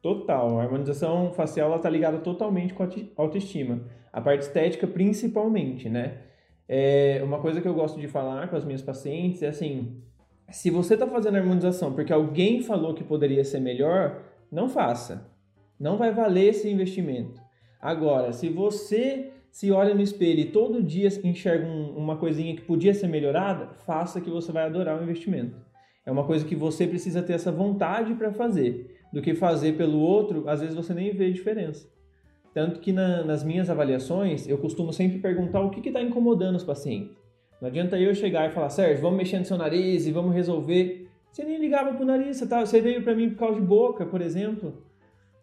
Total. 0.00 0.58
A 0.58 0.62
harmonização 0.62 1.34
facial 1.34 1.76
está 1.76 1.90
ligada 1.90 2.16
totalmente 2.16 2.72
com 2.72 2.82
a 2.82 2.88
autoestima. 3.18 3.82
A 4.10 4.22
parte 4.22 4.44
estética, 4.44 4.86
principalmente, 4.86 5.90
né? 5.90 6.22
É 6.66 7.20
uma 7.22 7.40
coisa 7.40 7.60
que 7.60 7.68
eu 7.68 7.74
gosto 7.74 8.00
de 8.00 8.08
falar 8.08 8.48
com 8.48 8.56
as 8.56 8.64
minhas 8.64 8.80
pacientes 8.80 9.42
é 9.42 9.48
assim: 9.48 10.02
se 10.50 10.70
você 10.70 10.94
está 10.94 11.06
fazendo 11.06 11.36
harmonização 11.36 11.92
porque 11.92 12.10
alguém 12.10 12.62
falou 12.62 12.94
que 12.94 13.04
poderia 13.04 13.44
ser 13.44 13.60
melhor, 13.60 14.22
não 14.50 14.66
faça. 14.66 15.30
Não 15.78 15.98
vai 15.98 16.10
valer 16.10 16.48
esse 16.48 16.70
investimento. 16.70 17.38
Agora, 17.78 18.32
se 18.32 18.48
você 18.48 19.30
se 19.50 19.70
olha 19.70 19.94
no 19.94 20.00
espelho 20.00 20.40
e 20.40 20.50
todo 20.50 20.82
dia 20.82 21.08
enxerga 21.22 21.66
um, 21.66 21.98
uma 21.98 22.16
coisinha 22.16 22.56
que 22.56 22.62
podia 22.62 22.94
ser 22.94 23.08
melhorada, 23.08 23.74
faça 23.84 24.22
que 24.22 24.30
você 24.30 24.50
vai 24.50 24.64
adorar 24.64 24.98
o 24.98 25.02
investimento. 25.02 25.68
É 26.04 26.10
uma 26.10 26.24
coisa 26.24 26.44
que 26.44 26.56
você 26.56 26.86
precisa 26.86 27.22
ter 27.22 27.34
essa 27.34 27.52
vontade 27.52 28.14
para 28.14 28.32
fazer, 28.32 28.96
do 29.12 29.20
que 29.20 29.34
fazer 29.34 29.76
pelo 29.76 29.98
outro, 29.98 30.48
às 30.48 30.60
vezes 30.60 30.74
você 30.74 30.94
nem 30.94 31.12
vê 31.12 31.30
diferença. 31.30 31.88
Tanto 32.52 32.80
que 32.80 32.92
na, 32.92 33.22
nas 33.22 33.44
minhas 33.44 33.70
avaliações, 33.70 34.48
eu 34.48 34.58
costumo 34.58 34.92
sempre 34.92 35.18
perguntar 35.18 35.60
o 35.60 35.70
que 35.70 35.88
está 35.88 36.02
incomodando 36.02 36.56
os 36.56 36.64
pacientes. 36.64 37.16
Não 37.60 37.68
adianta 37.68 37.98
eu 37.98 38.14
chegar 38.14 38.48
e 38.48 38.52
falar, 38.52 38.70
Sérgio, 38.70 39.02
vamos 39.02 39.18
mexer 39.18 39.38
no 39.38 39.44
seu 39.44 39.58
nariz 39.58 40.06
e 40.06 40.12
vamos 40.12 40.34
resolver. 40.34 41.08
Você 41.30 41.44
nem 41.44 41.58
ligava 41.58 41.92
pro 41.92 42.06
nariz, 42.06 42.38
você, 42.38 42.46
tá, 42.46 42.64
você 42.64 42.80
veio 42.80 43.02
para 43.02 43.14
mim 43.14 43.30
por 43.30 43.38
causa 43.38 43.60
de 43.60 43.66
boca, 43.66 44.06
por 44.06 44.20
exemplo. 44.20 44.82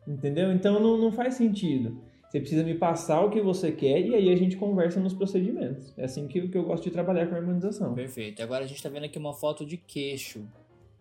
Entendeu? 0.07 0.51
Então 0.51 0.79
não, 0.79 0.97
não 0.97 1.11
faz 1.11 1.35
sentido. 1.35 2.01
Você 2.29 2.41
precisa 2.41 2.63
me 2.63 2.73
passar 2.73 3.21
o 3.21 3.29
que 3.29 3.41
você 3.41 3.71
quer 3.71 4.01
e 4.01 4.13
aí 4.13 4.29
a 4.29 4.35
gente 4.35 4.57
conversa 4.57 4.99
nos 4.99 5.13
procedimentos. 5.13 5.93
É 5.97 6.03
assim 6.03 6.27
que, 6.27 6.49
que 6.49 6.57
eu 6.57 6.63
gosto 6.63 6.83
de 6.83 6.91
trabalhar 6.91 7.27
com 7.27 7.35
a 7.35 7.37
harmonização. 7.37 7.93
Perfeito. 7.93 8.43
Agora 8.43 8.65
a 8.65 8.67
gente 8.67 8.77
está 8.77 8.89
vendo 8.89 9.05
aqui 9.05 9.17
uma 9.17 9.33
foto 9.33 9.65
de 9.65 9.77
queixo. 9.77 10.45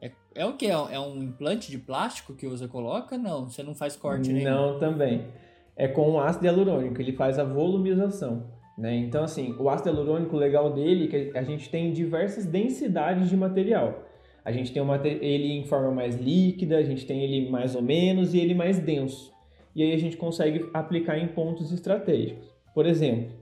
É, 0.01 0.13
é 0.35 0.47
o 0.47 0.57
que? 0.57 0.67
É 0.67 1.01
um 1.01 1.23
implante 1.23 1.71
de 1.71 1.79
plástico 1.79 2.35
que 2.35 2.47
você 2.47 2.69
coloca? 2.69 3.19
Não, 3.19 3.49
você 3.49 3.63
não 3.63 3.75
faz 3.75 3.97
corte 3.97 4.33
nenhum. 4.33 4.49
Não, 4.49 4.79
também. 4.79 5.27
É 5.75 5.89
com 5.89 6.13
o 6.13 6.21
ácido 6.21 6.47
hialurônico, 6.47 7.01
ele 7.03 7.13
faz 7.13 7.41
a 7.41 7.45
volumização. 7.45 8.45
Né? 8.79 8.95
Então, 8.95 9.25
assim, 9.25 9.55
o 9.59 9.69
ácido 9.69 9.91
hialurônico, 9.91 10.37
o 10.37 10.39
legal 10.39 10.73
dele 10.73 11.07
é 11.07 11.09
que 11.09 11.39
a 11.39 11.43
gente 11.43 11.69
tem 11.69 11.93
diversas 11.93 12.47
densidades 12.47 13.29
de 13.29 13.37
material. 13.37 14.05
A 14.45 14.53
gente 14.53 14.73
tem 14.73 14.81
ele 15.21 15.55
em 15.55 15.65
forma 15.65 15.91
mais 15.91 16.15
líquida, 16.15 16.79
a 16.79 16.83
gente 16.85 17.05
tem 17.05 17.25
ele 17.25 17.51
mais 17.51 17.75
ou 17.75 17.83
menos 17.83 18.33
e 18.33 18.39
ele 18.39 18.55
mais 18.55 18.79
denso 18.79 19.35
e 19.77 19.83
aí 19.83 19.93
a 19.93 19.99
gente 19.99 20.17
consegue 20.17 20.71
aplicar 20.73 21.19
em 21.19 21.29
pontos 21.29 21.71
estratégicos. 21.71 22.49
Por 22.75 22.87
exemplo, 22.87 23.37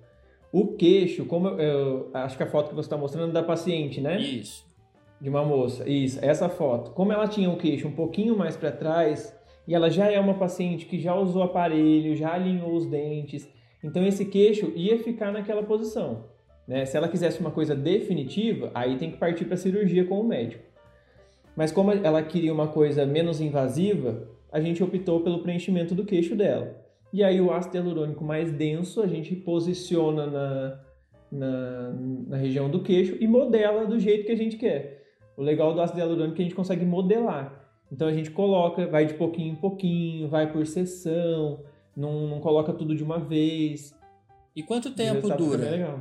o 0.53 0.75
queixo, 0.75 1.25
como 1.27 1.47
eu, 1.49 1.59
eu 1.61 2.11
acho 2.13 2.37
que 2.37 2.43
a 2.43 2.47
foto 2.47 2.71
que 2.71 2.75
você 2.75 2.87
está 2.87 2.97
mostrando 2.97 3.31
é 3.31 3.33
da 3.33 3.43
paciente, 3.43 4.01
né? 4.01 4.21
Isso. 4.21 4.67
De 5.21 5.29
uma 5.29 5.45
moça. 5.45 5.89
Isso, 5.89 6.19
essa 6.21 6.49
foto. 6.49 6.91
Como 6.91 7.13
ela 7.13 7.29
tinha 7.29 7.49
o 7.49 7.57
queixo 7.57 7.87
um 7.87 7.93
pouquinho 7.93 8.37
mais 8.37 8.57
para 8.57 8.73
trás 8.73 9.33
e 9.67 9.77
ela 9.77 9.89
já 9.89 10.11
é 10.11 10.19
uma 10.19 10.35
paciente 10.35 10.87
que 10.87 10.99
já 10.99 11.15
usou 11.15 11.45
aparelho, 11.45 12.17
já 12.17 12.35
alinhou 12.35 12.75
os 12.75 12.85
dentes, 12.85 13.49
então 13.83 14.05
esse 14.05 14.25
queixo 14.25 14.73
ia 14.75 14.99
ficar 14.99 15.33
naquela 15.33 15.63
posição. 15.63 16.25
Né? 16.67 16.85
Se 16.85 16.97
ela 16.97 17.09
quisesse 17.09 17.39
uma 17.39 17.53
coisa 17.53 17.77
definitiva, 17.77 18.73
aí 18.75 18.97
tem 18.97 19.13
que 19.13 19.19
partir 19.19 19.45
para 19.45 19.57
cirurgia 19.57 20.05
com 20.05 20.21
o 20.21 20.27
médico. 20.27 20.65
Mas 21.55 21.71
como 21.71 21.93
ela 21.93 22.23
queria 22.25 22.53
uma 22.53 22.67
coisa 22.67 23.07
menos 23.07 23.41
invasiva, 23.41 24.34
a 24.55 24.61
gente 24.61 24.85
optou 24.85 25.21
pelo 25.21 25.41
preenchimento 25.41 25.97
do 25.97 26.05
queixo 26.05 26.37
dela. 26.37 26.81
E 27.13 27.25
aí 27.25 27.41
o 27.41 27.53
ácido 27.53 27.77
hialurônico 27.77 28.25
mais 28.25 28.53
denso 28.53 29.03
a 29.03 29.07
gente 29.09 29.35
posiciona 29.35 30.29
na, 30.29 30.81
na, 31.31 31.91
na, 32.29 32.37
região 32.37 32.71
do 32.71 32.81
queixo 32.81 33.17
e 33.21 33.27
modela 33.27 33.85
do 33.85 33.99
jeito 33.99 34.25
que 34.25 34.31
a 34.31 34.37
gente 34.37 34.57
quer. 34.57 35.03
O 35.37 35.43
legal 35.43 35.75
do 35.75 35.81
ácido 35.81 35.99
hialurônico 35.99 36.35
é 36.35 36.37
que 36.37 36.43
a 36.43 36.45
gente 36.45 36.55
consegue 36.55 36.85
modelar. 36.85 37.69
Então 37.91 38.07
a 38.07 38.13
gente 38.13 38.31
coloca, 38.31 38.87
vai 38.87 39.07
de 39.07 39.15
pouquinho 39.15 39.55
em 39.55 39.57
pouquinho, 39.57 40.29
vai 40.29 40.53
por 40.53 40.65
sessão, 40.69 41.65
não, 41.97 42.29
não 42.29 42.39
coloca 42.39 42.73
tudo 42.73 42.95
de 42.95 43.03
uma 43.03 43.19
vez. 43.19 43.93
E 44.55 44.63
quanto 44.63 44.95
tempo 44.95 45.29
dura? 45.37 45.69
Legal. 45.69 46.01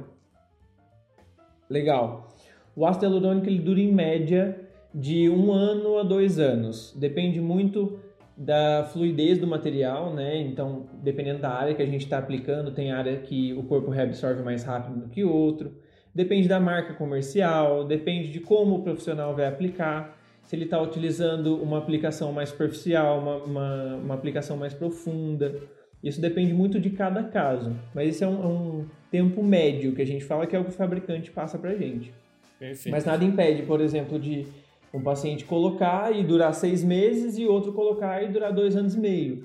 legal. 1.67 2.29
O 2.75 2.85
ácido 2.85 3.05
hialurônico 3.07 3.47
ele 3.47 3.59
dura 3.59 3.79
em 3.79 3.91
média 3.91 4.69
de 4.93 5.27
um 5.27 5.51
ano 5.51 5.97
a 5.97 6.03
dois 6.03 6.37
anos. 6.37 6.95
Depende 6.95 7.41
muito 7.41 8.02
da 8.35 8.89
fluidez 8.91 9.37
do 9.37 9.45
material, 9.45 10.13
né? 10.13 10.37
Então, 10.37 10.87
dependendo 11.01 11.39
da 11.39 11.51
área 11.51 11.75
que 11.75 11.81
a 11.81 11.85
gente 11.85 12.03
está 12.03 12.17
aplicando, 12.17 12.71
tem 12.71 12.91
área 12.91 13.17
que 13.17 13.53
o 13.53 13.63
corpo 13.63 13.91
reabsorve 13.91 14.41
mais 14.41 14.63
rápido 14.63 15.01
do 15.01 15.09
que 15.09 15.23
outro. 15.23 15.71
Depende 16.13 16.47
da 16.47 16.59
marca 16.59 16.93
comercial, 16.93 17.85
depende 17.85 18.29
de 18.31 18.39
como 18.39 18.75
o 18.75 18.83
profissional 18.83 19.35
vai 19.35 19.47
aplicar. 19.47 20.17
Se 20.43 20.55
ele 20.55 20.65
está 20.65 20.81
utilizando 20.81 21.55
uma 21.61 21.77
aplicação 21.77 22.31
mais 22.31 22.49
superficial, 22.49 23.19
uma, 23.19 23.37
uma, 23.37 23.95
uma, 23.95 24.13
aplicação 24.13 24.57
mais 24.57 24.73
profunda. 24.73 25.55
Isso 26.03 26.19
depende 26.19 26.53
muito 26.53 26.79
de 26.79 26.89
cada 26.89 27.23
caso. 27.23 27.75
Mas 27.95 28.09
esse 28.09 28.23
é 28.23 28.27
um, 28.27 28.43
é 28.43 28.47
um 28.47 28.85
tempo 29.09 29.41
médio 29.41 29.95
que 29.95 30.01
a 30.01 30.05
gente 30.05 30.23
fala 30.23 30.45
que 30.45 30.55
é 30.55 30.59
o 30.59 30.65
que 30.65 30.71
o 30.71 30.73
fabricante 30.73 31.31
passa 31.31 31.57
para 31.57 31.71
a 31.71 31.75
gente. 31.75 32.13
Perfeito. 32.59 32.91
Mas 32.91 33.05
nada 33.05 33.23
impede, 33.23 33.63
por 33.63 33.79
exemplo, 33.79 34.19
de 34.19 34.45
um 34.93 35.01
paciente 35.01 35.43
colocar 35.45 36.15
e 36.15 36.23
durar 36.23 36.53
seis 36.53 36.83
meses 36.83 37.37
e 37.37 37.45
outro 37.45 37.73
colocar 37.73 38.21
e 38.21 38.31
durar 38.31 38.53
dois 38.53 38.75
anos 38.75 38.93
e 38.93 38.99
meio. 38.99 39.43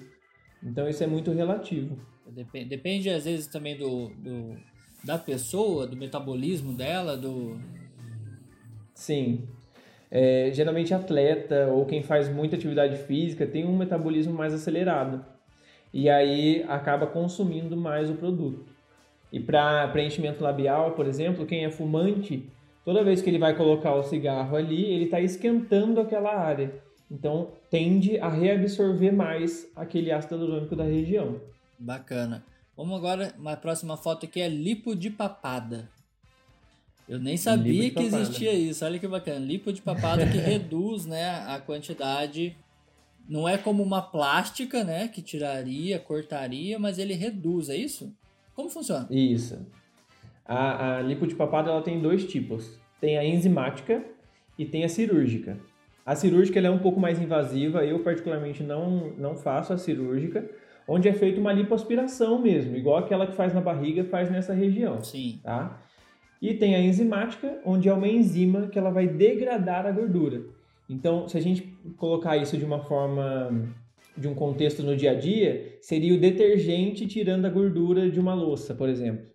Então 0.62 0.88
isso 0.88 1.02
é 1.02 1.06
muito 1.06 1.32
relativo. 1.32 1.98
Depende, 2.26 2.68
depende 2.68 3.10
às 3.10 3.24
vezes 3.24 3.46
também 3.46 3.76
do, 3.76 4.10
do, 4.10 4.56
da 5.02 5.16
pessoa, 5.16 5.86
do 5.86 5.96
metabolismo 5.96 6.74
dela, 6.74 7.16
do. 7.16 7.58
Sim. 8.94 9.48
É, 10.10 10.50
geralmente 10.52 10.94
atleta 10.94 11.66
ou 11.66 11.84
quem 11.84 12.02
faz 12.02 12.28
muita 12.28 12.56
atividade 12.56 12.96
física 12.96 13.46
tem 13.46 13.66
um 13.66 13.76
metabolismo 13.76 14.32
mais 14.32 14.54
acelerado 14.54 15.22
e 15.92 16.08
aí 16.08 16.64
acaba 16.66 17.06
consumindo 17.06 17.76
mais 17.76 18.10
o 18.10 18.14
produto. 18.14 18.64
E 19.30 19.38
para 19.38 19.88
preenchimento 19.88 20.42
labial, 20.42 20.92
por 20.92 21.06
exemplo, 21.06 21.44
quem 21.44 21.64
é 21.64 21.70
fumante 21.70 22.50
toda 22.88 23.04
vez 23.04 23.20
que 23.20 23.28
ele 23.28 23.38
vai 23.38 23.54
colocar 23.54 23.94
o 23.96 24.02
cigarro 24.02 24.56
ali, 24.56 24.82
ele 24.82 25.04
está 25.04 25.20
esquentando 25.20 26.00
aquela 26.00 26.34
área. 26.34 26.82
Então, 27.10 27.52
tende 27.68 28.16
a 28.16 28.30
reabsorver 28.30 29.14
mais 29.14 29.70
aquele 29.76 30.10
ácido 30.10 30.36
hialurônico 30.36 30.74
da 30.74 30.84
região. 30.84 31.38
Bacana. 31.78 32.42
Vamos 32.74 32.96
agora, 32.96 33.34
uma 33.38 33.54
próxima 33.58 33.94
foto 33.98 34.24
aqui 34.24 34.40
é 34.40 34.48
lipo 34.48 34.96
de 34.96 35.10
papada. 35.10 35.90
Eu 37.06 37.18
nem 37.18 37.36
sabia 37.36 37.90
que 37.90 38.02
existia 38.02 38.54
isso. 38.54 38.82
Olha 38.82 38.98
que 38.98 39.06
bacana. 39.06 39.44
Lipo 39.44 39.70
de 39.70 39.82
papada 39.82 40.26
que 40.26 40.38
reduz, 40.40 41.04
né, 41.04 41.44
a 41.46 41.60
quantidade. 41.60 42.56
Não 43.28 43.46
é 43.46 43.58
como 43.58 43.82
uma 43.82 44.00
plástica, 44.00 44.82
né, 44.82 45.08
que 45.08 45.20
tiraria, 45.20 45.98
cortaria, 45.98 46.78
mas 46.78 46.98
ele 46.98 47.12
reduz, 47.12 47.68
é 47.68 47.76
isso? 47.76 48.10
Como 48.54 48.70
funciona? 48.70 49.06
Isso. 49.10 49.58
A, 50.48 50.96
a 50.96 51.02
lipo 51.02 51.26
de 51.26 51.34
papada 51.34 51.70
ela 51.70 51.82
tem 51.82 52.00
dois 52.00 52.24
tipos. 52.24 52.80
Tem 53.00 53.18
a 53.18 53.24
enzimática 53.24 54.02
e 54.58 54.64
tem 54.64 54.82
a 54.82 54.88
cirúrgica. 54.88 55.58
A 56.04 56.16
cirúrgica 56.16 56.58
ela 56.58 56.68
é 56.68 56.70
um 56.70 56.78
pouco 56.78 56.98
mais 56.98 57.20
invasiva, 57.20 57.84
eu 57.84 57.98
particularmente 57.98 58.62
não, 58.62 59.12
não 59.18 59.36
faço 59.36 59.74
a 59.74 59.78
cirúrgica, 59.78 60.48
onde 60.88 61.06
é 61.06 61.12
feita 61.12 61.38
uma 61.38 61.52
lipoaspiração 61.52 62.40
mesmo, 62.40 62.74
igual 62.74 62.96
aquela 62.96 63.26
que 63.26 63.34
faz 63.34 63.52
na 63.52 63.60
barriga, 63.60 64.02
faz 64.04 64.30
nessa 64.30 64.54
região. 64.54 65.04
Sim. 65.04 65.38
Tá? 65.44 65.82
E 66.40 66.54
tem 66.54 66.74
a 66.74 66.80
enzimática, 66.80 67.60
onde 67.62 67.90
é 67.90 67.92
uma 67.92 68.08
enzima 68.08 68.68
que 68.68 68.78
ela 68.78 68.90
vai 68.90 69.06
degradar 69.06 69.84
a 69.84 69.90
gordura. 69.90 70.44
Então, 70.88 71.28
se 71.28 71.36
a 71.36 71.40
gente 71.42 71.62
colocar 71.98 72.38
isso 72.38 72.56
de 72.56 72.64
uma 72.64 72.80
forma, 72.80 73.68
de 74.16 74.26
um 74.26 74.34
contexto 74.34 74.82
no 74.82 74.96
dia 74.96 75.10
a 75.10 75.14
dia, 75.14 75.76
seria 75.82 76.14
o 76.14 76.18
detergente 76.18 77.06
tirando 77.06 77.44
a 77.44 77.50
gordura 77.50 78.10
de 78.10 78.18
uma 78.18 78.32
louça, 78.32 78.74
por 78.74 78.88
exemplo. 78.88 79.26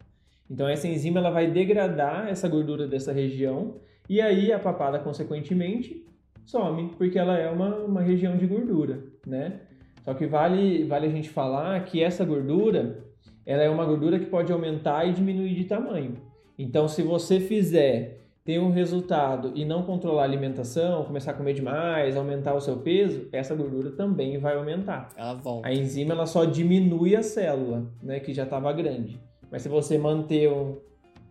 Então 0.50 0.68
essa 0.68 0.88
enzima 0.88 1.20
ela 1.20 1.30
vai 1.30 1.50
degradar 1.50 2.28
essa 2.28 2.48
gordura 2.48 2.88
dessa 2.88 3.12
região 3.12 3.76
e 4.10 4.20
aí 4.22 4.52
a 4.52 4.60
papada 4.60 5.00
consequentemente 5.00 6.06
some, 6.46 6.94
porque 6.98 7.18
ela 7.18 7.38
é 7.38 7.50
uma, 7.50 7.76
uma 7.78 8.02
região 8.02 8.38
de 8.38 8.46
gordura, 8.46 9.04
né? 9.26 9.62
Só 10.04 10.14
que 10.14 10.28
vale, 10.28 10.84
vale 10.84 11.08
a 11.08 11.10
gente 11.10 11.30
falar 11.30 11.84
que 11.86 12.04
essa 12.04 12.26
gordura, 12.26 13.04
ela 13.46 13.64
é 13.64 13.70
uma 13.70 13.86
gordura 13.86 14.20
que 14.20 14.26
pode 14.26 14.52
aumentar 14.52 15.08
e 15.08 15.14
diminuir 15.14 15.56
de 15.56 15.64
tamanho. 15.64 16.18
Então 16.60 16.88
se 16.88 17.02
você 17.02 17.40
fizer 17.40 18.24
ter 18.44 18.60
um 18.60 18.72
resultado 18.72 19.54
e 19.56 19.64
não 19.64 19.84
controlar 19.84 20.24
a 20.24 20.26
alimentação, 20.26 21.06
começar 21.06 21.32
a 21.32 21.34
comer 21.34 21.54
demais, 21.54 22.18
aumentar 22.18 22.54
o 22.54 22.60
seu 22.60 22.78
peso, 22.78 23.28
essa 23.32 23.56
gordura 23.56 23.92
também 23.92 24.38
vai 24.38 24.58
aumentar. 24.58 25.10
Ela 25.16 25.36
volta. 25.36 25.68
A 25.68 25.74
enzima 25.74 26.14
ela 26.14 26.26
só 26.26 26.44
diminui 26.44 27.16
a 27.16 27.24
célula, 27.24 27.86
né, 28.02 28.20
que 28.20 28.34
já 28.34 28.44
estava 28.44 28.72
grande. 28.74 29.20
Mas 29.54 29.62
se 29.62 29.70
você 29.70 30.00
manter 30.00 30.52
um, 30.52 30.80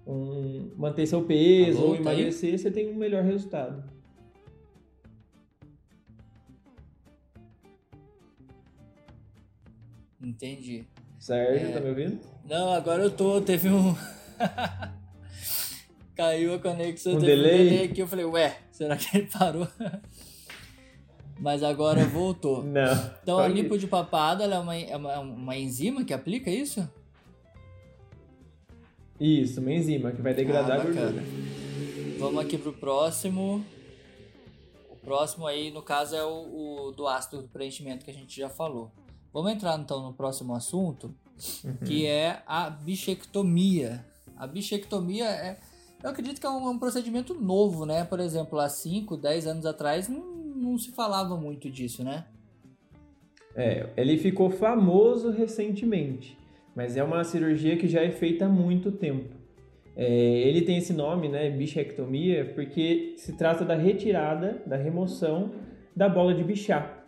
um 0.06 0.70
manter 0.76 1.04
seu 1.08 1.24
peso 1.24 1.78
tá 1.78 1.84
ou 1.84 1.96
emagrecer, 1.96 2.52
aí? 2.52 2.58
você 2.58 2.70
tem 2.70 2.88
um 2.88 2.94
melhor 2.94 3.24
resultado. 3.24 3.82
Entendi. 10.22 10.84
Certo, 11.18 11.64
é... 11.64 11.72
tá 11.72 11.80
me 11.80 11.88
ouvindo? 11.88 12.20
Não, 12.48 12.72
agora 12.72 13.02
eu 13.02 13.10
tô. 13.10 13.40
Teve 13.40 13.68
um. 13.70 13.92
Caiu 16.14 16.54
a 16.54 16.60
conexão, 16.60 17.14
um 17.14 17.18
delay? 17.18 17.36
um 17.36 17.70
delay 17.70 17.84
aqui. 17.86 18.02
Eu 18.02 18.06
falei, 18.06 18.24
ué, 18.24 18.56
será 18.70 18.96
que 18.96 19.18
ele 19.18 19.26
parou? 19.26 19.66
Mas 21.40 21.64
agora 21.64 22.04
voltou. 22.04 22.62
Não. 22.62 23.10
Então 23.20 23.40
a 23.40 23.48
lipo 23.48 23.76
de 23.76 23.88
papada 23.88 24.44
é 24.44 24.58
uma, 24.60 24.76
é 24.76 24.96
uma, 24.96 25.18
uma 25.18 25.56
enzima 25.56 26.04
que 26.04 26.14
aplica 26.14 26.48
isso? 26.48 26.88
Isso, 29.20 29.60
uma 29.60 29.72
enzima 29.72 30.12
que 30.12 30.20
vai 30.20 30.34
degradar 30.34 30.78
ah, 30.78 30.80
a 30.80 30.84
gordura. 30.84 31.22
Vamos 32.18 32.44
aqui 32.44 32.58
pro 32.58 32.72
próximo. 32.72 33.64
O 34.90 34.96
próximo 34.96 35.46
aí, 35.46 35.70
no 35.70 35.82
caso, 35.82 36.14
é 36.14 36.24
o, 36.24 36.88
o 36.88 36.92
do 36.92 37.06
ácido 37.06 37.42
do 37.42 37.48
preenchimento 37.48 38.04
que 38.04 38.10
a 38.10 38.14
gente 38.14 38.38
já 38.38 38.48
falou. 38.48 38.90
Vamos 39.32 39.52
entrar 39.52 39.78
então 39.78 40.02
no 40.02 40.12
próximo 40.12 40.54
assunto, 40.54 41.14
uhum. 41.64 41.76
que 41.84 42.06
é 42.06 42.42
a 42.46 42.68
bichectomia. 42.68 44.04
A 44.36 44.46
bichectomia 44.46 45.26
é. 45.26 45.58
Eu 46.02 46.10
acredito 46.10 46.40
que 46.40 46.46
é 46.46 46.50
um, 46.50 46.68
um, 46.68 46.78
procedimento 46.78 47.32
novo, 47.32 47.86
né? 47.86 48.04
Por 48.04 48.18
exemplo, 48.18 48.58
há 48.58 48.68
5, 48.68 49.16
10 49.16 49.46
anos 49.46 49.66
atrás 49.66 50.08
não, 50.08 50.20
não 50.20 50.78
se 50.78 50.90
falava 50.90 51.36
muito 51.36 51.70
disso, 51.70 52.02
né? 52.02 52.26
É, 53.54 53.88
ele 53.96 54.18
ficou 54.18 54.50
famoso 54.50 55.30
recentemente 55.30 56.36
mas 56.74 56.96
é 56.96 57.04
uma 57.04 57.22
cirurgia 57.24 57.76
que 57.76 57.86
já 57.86 58.00
é 58.02 58.10
feita 58.10 58.46
há 58.46 58.48
muito 58.48 58.92
tempo. 58.92 59.34
É, 59.94 60.06
ele 60.06 60.62
tem 60.62 60.78
esse 60.78 60.92
nome, 60.92 61.28
né, 61.28 61.50
bichectomia, 61.50 62.52
porque 62.54 63.14
se 63.16 63.36
trata 63.36 63.64
da 63.64 63.74
retirada, 63.74 64.62
da 64.66 64.76
remoção 64.76 65.52
da 65.94 66.08
bola 66.08 66.34
de 66.34 66.42
bichá, 66.42 67.02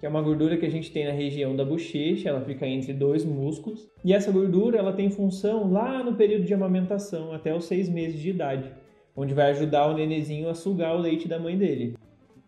que 0.00 0.06
é 0.06 0.08
uma 0.08 0.22
gordura 0.22 0.56
que 0.56 0.66
a 0.66 0.70
gente 0.70 0.90
tem 0.90 1.04
na 1.04 1.12
região 1.12 1.54
da 1.54 1.64
bochecha, 1.64 2.30
ela 2.30 2.40
fica 2.40 2.66
entre 2.66 2.92
dois 2.92 3.24
músculos, 3.24 3.88
e 4.04 4.12
essa 4.12 4.32
gordura 4.32 4.78
ela 4.78 4.92
tem 4.92 5.10
função 5.10 5.70
lá 5.70 6.02
no 6.02 6.16
período 6.16 6.44
de 6.44 6.54
amamentação, 6.54 7.32
até 7.32 7.54
os 7.54 7.66
seis 7.66 7.88
meses 7.88 8.18
de 8.18 8.30
idade, 8.30 8.72
onde 9.14 9.34
vai 9.34 9.50
ajudar 9.50 9.86
o 9.86 9.94
nenezinho 9.94 10.48
a 10.48 10.54
sugar 10.54 10.96
o 10.96 11.00
leite 11.00 11.28
da 11.28 11.38
mãe 11.38 11.56
dele. 11.56 11.94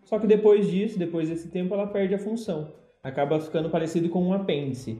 Só 0.03 0.19
que 0.19 0.27
depois 0.27 0.69
disso, 0.69 0.99
depois 0.99 1.29
desse 1.29 1.49
tempo, 1.49 1.73
ela 1.73 1.87
perde 1.87 2.15
a 2.15 2.19
função, 2.19 2.73
acaba 3.03 3.39
ficando 3.39 3.69
parecido 3.69 4.09
com 4.09 4.21
um 4.23 4.33
apêndice. 4.33 4.97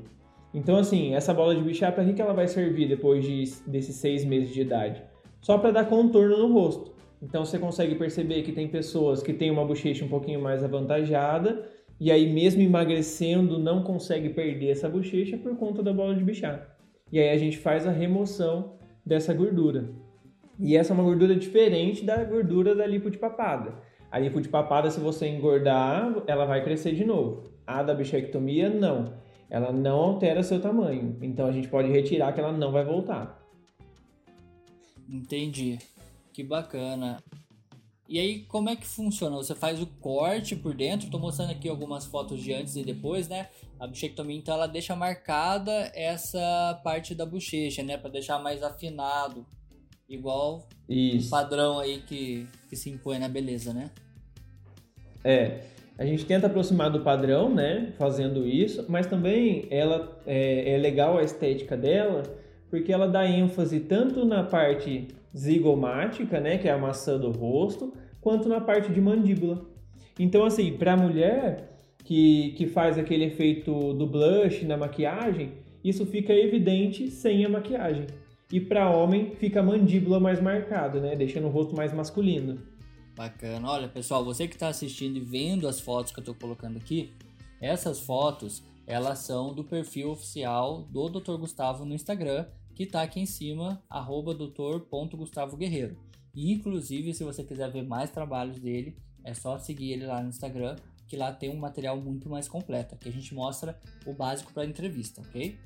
Então, 0.55 0.77
assim, 0.77 1.13
essa 1.13 1.33
bola 1.33 1.53
de 1.53 1.61
bichá, 1.61 1.91
para 1.91 2.05
que 2.13 2.21
ela 2.21 2.31
vai 2.31 2.47
servir 2.47 2.87
depois 2.87 3.25
de, 3.25 3.43
desses 3.67 3.97
seis 3.97 4.23
meses 4.23 4.53
de 4.53 4.61
idade? 4.61 5.03
Só 5.41 5.57
para 5.57 5.71
dar 5.71 5.89
contorno 5.89 6.37
no 6.37 6.53
rosto. 6.53 6.93
Então, 7.21 7.43
você 7.43 7.59
consegue 7.59 7.95
perceber 7.95 8.41
que 8.41 8.53
tem 8.53 8.65
pessoas 8.65 9.21
que 9.21 9.33
têm 9.33 9.51
uma 9.51 9.65
bochecha 9.65 10.05
um 10.05 10.07
pouquinho 10.07 10.41
mais 10.41 10.63
avantajada 10.63 11.67
e 11.99 12.09
aí, 12.09 12.31
mesmo 12.31 12.61
emagrecendo, 12.61 13.59
não 13.59 13.83
consegue 13.83 14.29
perder 14.29 14.69
essa 14.69 14.87
bochecha 14.87 15.37
por 15.37 15.57
conta 15.57 15.83
da 15.83 15.91
bola 15.91 16.15
de 16.15 16.23
bichá. 16.23 16.65
E 17.11 17.19
aí, 17.19 17.31
a 17.31 17.37
gente 17.37 17.57
faz 17.57 17.85
a 17.85 17.91
remoção 17.91 18.77
dessa 19.05 19.33
gordura. 19.33 19.89
E 20.57 20.77
essa 20.77 20.93
é 20.93 20.95
uma 20.95 21.03
gordura 21.03 21.35
diferente 21.35 22.05
da 22.05 22.23
gordura 22.23 22.73
da 22.73 22.87
lipo 22.87 23.11
de 23.11 23.17
papada. 23.17 23.73
A 24.09 24.17
lipo 24.19 24.39
de 24.39 24.47
papada, 24.47 24.89
se 24.89 25.01
você 25.01 25.27
engordar, 25.27 26.23
ela 26.27 26.45
vai 26.45 26.63
crescer 26.63 26.93
de 26.93 27.03
novo. 27.03 27.43
A 27.67 27.83
da 27.83 27.93
bichectomia, 27.93 28.69
não 28.69 29.24
ela 29.49 29.71
não 29.71 29.97
altera 29.97 30.43
seu 30.43 30.61
tamanho. 30.61 31.17
Então 31.21 31.47
a 31.47 31.51
gente 31.51 31.67
pode 31.67 31.89
retirar 31.89 32.33
que 32.33 32.39
ela 32.39 32.51
não 32.51 32.71
vai 32.71 32.83
voltar. 32.83 33.41
Entendi. 35.07 35.77
Que 36.33 36.43
bacana. 36.43 37.23
E 38.07 38.19
aí, 38.19 38.41
como 38.41 38.69
é 38.69 38.75
que 38.75 38.85
funciona? 38.85 39.35
Você 39.35 39.55
faz 39.55 39.81
o 39.81 39.87
corte 39.87 40.55
por 40.55 40.75
dentro. 40.75 41.07
Estou 41.07 41.19
mostrando 41.19 41.51
aqui 41.51 41.67
algumas 41.67 42.05
fotos 42.05 42.41
de 42.41 42.53
antes 42.53 42.75
e 42.75 42.83
depois, 42.83 43.27
né? 43.27 43.49
A 43.79 43.87
bichectomia, 43.87 44.37
então, 44.37 44.53
ela 44.53 44.67
deixa 44.67 44.95
marcada 44.95 45.91
essa 45.95 46.79
parte 46.83 47.15
da 47.15 47.25
bochecha, 47.25 47.81
né? 47.83 47.97
Para 47.97 48.11
deixar 48.11 48.37
mais 48.39 48.61
afinado. 48.61 49.45
Igual 50.07 50.67
o 50.87 51.29
padrão 51.29 51.79
aí 51.79 52.01
que, 52.01 52.47
que 52.69 52.75
se 52.75 52.91
impõe 52.91 53.17
na 53.17 53.27
beleza, 53.27 53.73
né? 53.73 53.89
É 55.23 55.74
a 55.97 56.05
gente 56.05 56.25
tenta 56.25 56.47
aproximar 56.47 56.89
do 56.89 57.01
padrão, 57.01 57.53
né, 57.53 57.93
fazendo 57.97 58.45
isso, 58.45 58.85
mas 58.89 59.07
também 59.07 59.65
ela 59.69 60.19
é, 60.25 60.73
é, 60.73 60.77
legal 60.77 61.17
a 61.17 61.23
estética 61.23 61.77
dela, 61.77 62.23
porque 62.69 62.91
ela 62.91 63.07
dá 63.07 63.25
ênfase 63.25 63.79
tanto 63.79 64.25
na 64.25 64.43
parte 64.43 65.07
zigomática, 65.35 66.39
né, 66.39 66.57
que 66.57 66.67
é 66.67 66.71
a 66.71 66.77
maçã 66.77 67.17
do 67.17 67.31
rosto, 67.31 67.93
quanto 68.19 68.49
na 68.49 68.59
parte 68.59 68.91
de 68.91 68.99
mandíbula. 68.99 69.65
Então, 70.19 70.45
assim, 70.45 70.73
para 70.73 70.93
a 70.93 70.97
mulher, 70.97 71.75
que, 72.03 72.53
que 72.57 72.67
faz 72.67 72.97
aquele 72.97 73.25
efeito 73.25 73.93
do 73.93 74.05
blush 74.05 74.65
na 74.65 74.77
maquiagem, 74.77 75.53
isso 75.83 76.05
fica 76.05 76.33
evidente 76.33 77.09
sem 77.09 77.45
a 77.45 77.49
maquiagem. 77.49 78.05
E 78.51 78.59
para 78.59 78.89
homem 78.89 79.31
fica 79.39 79.59
a 79.59 79.63
mandíbula 79.63 80.19
mais 80.19 80.41
marcada, 80.41 80.99
né? 80.99 81.15
Deixando 81.15 81.47
o 81.47 81.49
rosto 81.49 81.75
mais 81.75 81.93
masculino. 81.93 82.59
Bacana. 83.15 83.71
Olha, 83.71 83.87
pessoal, 83.87 84.25
você 84.25 84.47
que 84.47 84.55
está 84.55 84.67
assistindo 84.67 85.17
e 85.17 85.21
vendo 85.21 85.67
as 85.67 85.79
fotos 85.79 86.11
que 86.11 86.19
eu 86.19 86.21
estou 86.21 86.35
colocando 86.35 86.77
aqui, 86.77 87.13
essas 87.61 88.01
fotos, 88.01 88.61
elas 88.85 89.19
são 89.19 89.53
do 89.53 89.63
perfil 89.63 90.11
oficial 90.11 90.83
do 90.83 91.09
Dr. 91.09 91.37
Gustavo 91.37 91.85
no 91.85 91.95
Instagram, 91.95 92.45
que 92.75 92.83
está 92.83 93.01
aqui 93.01 93.21
em 93.21 93.25
cima, 93.25 93.81
doutor.gustavoguerreiro. 93.89 95.97
E, 96.35 96.51
inclusive, 96.51 97.13
se 97.13 97.23
você 97.23 97.41
quiser 97.43 97.71
ver 97.71 97.83
mais 97.83 98.11
trabalhos 98.11 98.59
dele, 98.59 98.97
é 99.23 99.33
só 99.33 99.57
seguir 99.57 99.93
ele 99.93 100.05
lá 100.05 100.21
no 100.21 100.27
Instagram, 100.27 100.75
que 101.07 101.15
lá 101.15 101.31
tem 101.31 101.49
um 101.49 101.57
material 101.57 101.99
muito 102.01 102.29
mais 102.29 102.49
completo, 102.49 102.97
que 102.97 103.07
a 103.07 103.11
gente 103.11 103.33
mostra 103.33 103.79
o 104.05 104.13
básico 104.13 104.51
para 104.51 104.65
entrevista, 104.65 105.21
ok? 105.21 105.57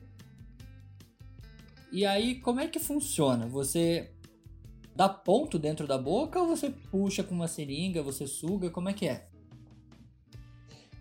E 1.91 2.05
aí, 2.05 2.35
como 2.35 2.59
é 2.59 2.67
que 2.67 2.77
funciona? 2.77 3.47
Você 3.47 4.12
dá 4.99 5.07
ponto 5.07 5.57
dentro 5.57 5.88
da 5.88 5.97
boca 5.97 6.41
ou 6.41 6.47
você 6.47 6.69
puxa 6.91 7.23
com 7.23 7.33
uma 7.33 7.47
seringa, 7.47 8.03
você 8.03 8.27
suga, 8.27 8.69
como 8.69 8.89
é 8.89 8.93
que 8.93 9.07
é? 9.07 9.27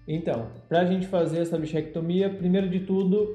Então, 0.07 0.53
para 0.69 0.83
a 0.83 0.85
gente 0.85 1.09
fazer 1.09 1.41
essa 1.41 1.59
bichectomia, 1.59 2.31
primeiro 2.31 2.71
de 2.71 2.79
tudo, 2.79 3.27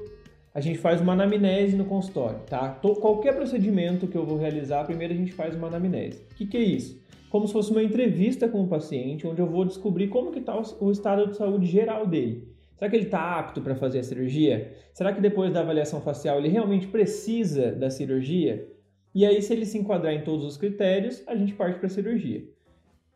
a 0.54 0.62
gente 0.62 0.78
faz 0.78 1.02
uma 1.02 1.12
anamnese 1.12 1.76
no 1.76 1.84
consultório, 1.84 2.40
tá? 2.46 2.80
Qualquer 2.80 3.36
procedimento 3.36 4.08
que 4.08 4.16
eu 4.16 4.24
vou 4.24 4.38
realizar, 4.38 4.86
primeiro 4.86 5.12
a 5.12 5.16
gente 5.18 5.32
faz 5.34 5.54
uma 5.54 5.66
anamnese. 5.66 6.22
O 6.32 6.34
que, 6.34 6.46
que 6.46 6.56
é 6.56 6.62
isso? 6.62 6.98
Como 7.28 7.46
se 7.46 7.52
fosse 7.52 7.70
uma 7.70 7.82
entrevista 7.82 8.48
com 8.48 8.62
o 8.62 8.66
paciente, 8.66 9.26
onde 9.26 9.42
eu 9.42 9.46
vou 9.46 9.66
descobrir 9.66 10.08
como 10.08 10.32
que 10.32 10.38
está 10.38 10.58
o 10.80 10.90
estado 10.90 11.26
de 11.26 11.36
saúde 11.36 11.66
geral 11.66 12.06
dele. 12.06 12.48
Será 12.74 12.88
que 12.88 12.96
ele 12.96 13.04
está 13.04 13.38
apto 13.38 13.60
para 13.60 13.74
fazer 13.74 13.98
a 13.98 14.02
cirurgia? 14.02 14.72
Será 14.94 15.12
que 15.12 15.20
depois 15.20 15.52
da 15.52 15.60
avaliação 15.60 16.00
facial 16.00 16.38
ele 16.38 16.48
realmente 16.48 16.86
precisa 16.86 17.70
da 17.70 17.90
cirurgia? 17.90 18.73
E 19.14 19.24
aí, 19.24 19.40
se 19.40 19.52
ele 19.52 19.64
se 19.64 19.78
enquadrar 19.78 20.12
em 20.12 20.22
todos 20.22 20.44
os 20.44 20.56
critérios, 20.56 21.22
a 21.26 21.36
gente 21.36 21.54
parte 21.54 21.78
para 21.78 21.86
a 21.86 21.90
cirurgia. 21.90 22.44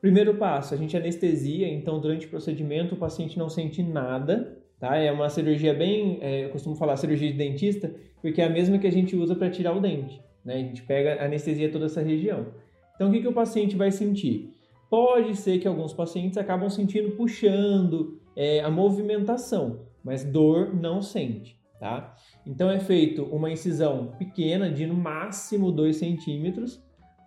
Primeiro 0.01 0.35
passo, 0.37 0.75
a 0.75 0.77
gente 0.77 0.97
anestesia, 0.97 1.69
então 1.69 2.01
durante 2.01 2.27
o 2.27 2.31
procedimento 2.31 2.95
o 2.95 2.99
paciente 2.99 3.37
não 3.37 3.49
sente 3.49 3.83
nada, 3.83 4.59
Tá? 4.79 4.97
É 4.97 5.11
uma 5.11 5.29
cirurgia 5.29 5.75
bem, 5.75 6.19
é, 6.21 6.45
eu 6.45 6.51
costumo 6.51 6.77
falar 6.77 6.97
cirurgia 6.97 7.31
de 7.31 7.37
dentista, 7.37 7.93
porque 8.23 8.41
é 8.41 8.45
a 8.45 8.51
mesma 8.51 8.79
que 8.79 8.87
a 8.87 8.93
gente 8.93 9.17
usa 9.17 9.35
para 9.35 9.51
tirar 9.51 9.77
o 9.77 9.81
dente. 9.81 10.23
Né? 10.45 10.55
A 10.55 10.59
gente 10.59 10.83
pega 10.83 11.25
anestesia 11.25 11.71
toda 11.71 11.87
essa 11.87 12.01
região. 12.01 12.47
Então, 12.95 13.09
o 13.09 13.13
que, 13.13 13.21
que 13.21 13.29
o 13.29 13.33
paciente 13.33 13.77
vai 13.77 13.91
sentir? 13.91 14.55
Pode 14.89 15.37
ser 15.37 15.59
que 15.59 15.67
alguns 15.67 15.93
pacientes 15.93 16.39
acabam 16.39 16.71
sentindo 16.71 17.11
puxando 17.17 18.21
é, 18.37 18.61
a 18.61 18.71
movimentação, 18.71 19.81
mas 20.03 20.25
dor 20.25 20.75
não 20.75 21.03
sente. 21.03 21.58
Tá? 21.79 22.17
Então, 22.47 22.71
é 22.71 22.81
feito 22.81 23.23
uma 23.25 23.51
incisão 23.51 24.13
pequena, 24.19 24.71
de 24.71 24.87
no 24.87 24.95
máximo 24.95 25.71
2 25.71 25.97
centímetros, 25.97 26.83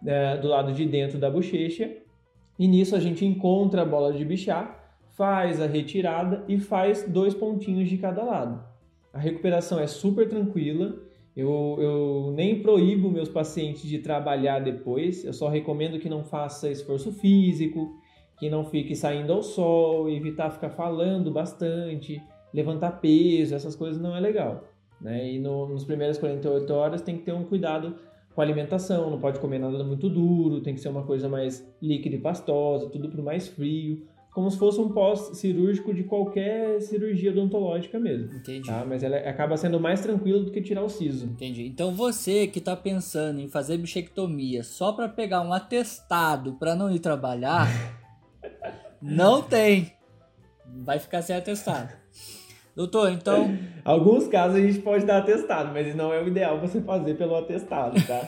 é, 0.06 0.38
do 0.38 0.48
lado 0.48 0.74
de 0.74 0.86
dentro 0.86 1.18
da 1.18 1.30
bochecha, 1.30 1.90
e 2.60 2.68
nisso 2.68 2.96
a 2.96 3.00
gente 3.00 3.26
encontra 3.26 3.84
a 3.84 3.86
bola 3.86 4.12
de 4.14 4.26
bichar 4.26 4.82
faz 5.22 5.62
a 5.62 5.68
retirada 5.68 6.44
e 6.48 6.60
faz 6.60 7.08
dois 7.08 7.34
pontinhos 7.34 7.90
de 7.90 7.98
cada 7.98 8.24
lado. 8.24 8.64
A 9.14 9.20
recuperação 9.20 9.80
é 9.80 9.88
super 9.88 10.28
tranquila. 10.28 10.96
Eu, 11.36 11.78
eu 11.80 12.34
nem 12.36 12.62
proíbo 12.62 13.10
meus 13.10 13.30
pacientes 13.30 13.84
de 13.84 14.00
trabalhar 14.00 14.60
depois, 14.60 15.24
eu 15.24 15.32
só 15.32 15.48
recomendo 15.48 16.00
que 16.00 16.10
não 16.10 16.24
faça 16.24 16.70
esforço 16.70 17.12
físico, 17.14 17.96
que 18.38 18.50
não 18.50 18.66
fique 18.66 18.96
saindo 18.96 19.32
ao 19.32 19.42
sol, 19.42 20.10
evitar 20.10 20.50
ficar 20.50 20.72
falando 20.72 21.32
bastante, 21.32 22.22
levantar 22.54 23.00
peso, 23.00 23.56
essas 23.56 23.76
coisas 23.76 24.02
não 24.02 24.16
é 24.16 24.20
legal. 24.20 24.64
Né? 25.00 25.34
E 25.34 25.40
no, 25.40 25.68
nos 25.68 25.84
primeiras 25.84 26.18
48 26.18 26.74
horas 26.74 27.02
tem 27.02 27.18
que 27.18 27.24
ter 27.24 27.34
um 27.34 27.44
cuidado 27.44 27.96
com 28.34 28.42
a 28.42 28.44
alimentação, 28.44 29.10
não 29.10 29.20
pode 29.20 29.40
comer 29.40 29.60
nada 29.60 29.84
muito 29.84 30.10
duro, 30.10 30.62
tem 30.62 30.74
que 30.74 30.80
ser 30.80 30.90
uma 30.90 31.04
coisa 31.04 31.28
mais 31.28 31.68
líquida 31.82 32.16
e 32.16 32.20
pastosa, 32.20 32.90
tudo 32.90 33.10
para 33.10 33.22
mais 33.22 33.48
frio, 33.48 34.08
como 34.32 34.50
se 34.50 34.58
fosse 34.58 34.80
um 34.80 34.90
pós-cirúrgico 34.90 35.94
de 35.94 36.04
qualquer 36.04 36.80
cirurgia 36.82 37.32
odontológica 37.32 38.00
mesmo. 38.00 38.34
Entendi. 38.34 38.68
Tá? 38.68 38.86
Mas 38.88 39.04
ela 39.04 39.18
acaba 39.18 39.58
sendo 39.58 39.80
mais 39.80 40.00
tranquilo 40.00 40.46
do 40.46 40.52
que 40.52 40.62
tirar 40.62 40.84
o 40.84 40.90
siso. 40.90 41.26
Entendi. 41.26 41.68
Então 41.68 41.94
você 41.94 42.48
que 42.48 42.60
está 42.60 42.76
pensando 42.76 43.42
em 43.42 43.50
fazer 43.50 43.78
bichectomia 43.78 44.64
só 44.64 44.94
para 44.94 45.10
pegar 45.10 45.42
um 45.42 45.52
atestado 45.52 46.54
para 46.54 46.76
não 46.76 46.90
ir 46.90 47.00
trabalhar, 47.00 47.68
não 49.02 49.42
tem. 49.42 49.92
Vai 50.66 50.98
ficar 50.98 51.22
sem 51.22 51.36
atestado. 51.36 52.01
Doutor, 52.76 53.12
então. 53.12 53.58
Alguns 53.84 54.28
casos 54.28 54.58
a 54.58 54.62
gente 54.62 54.80
pode 54.80 55.06
dar 55.06 55.18
atestado, 55.18 55.72
mas 55.74 55.94
não 55.96 56.14
é 56.14 56.22
o 56.22 56.28
ideal 56.28 56.60
você 56.60 56.82
fazer 56.82 57.16
pelo 57.16 57.36
atestado, 57.36 57.96
tá? 58.06 58.22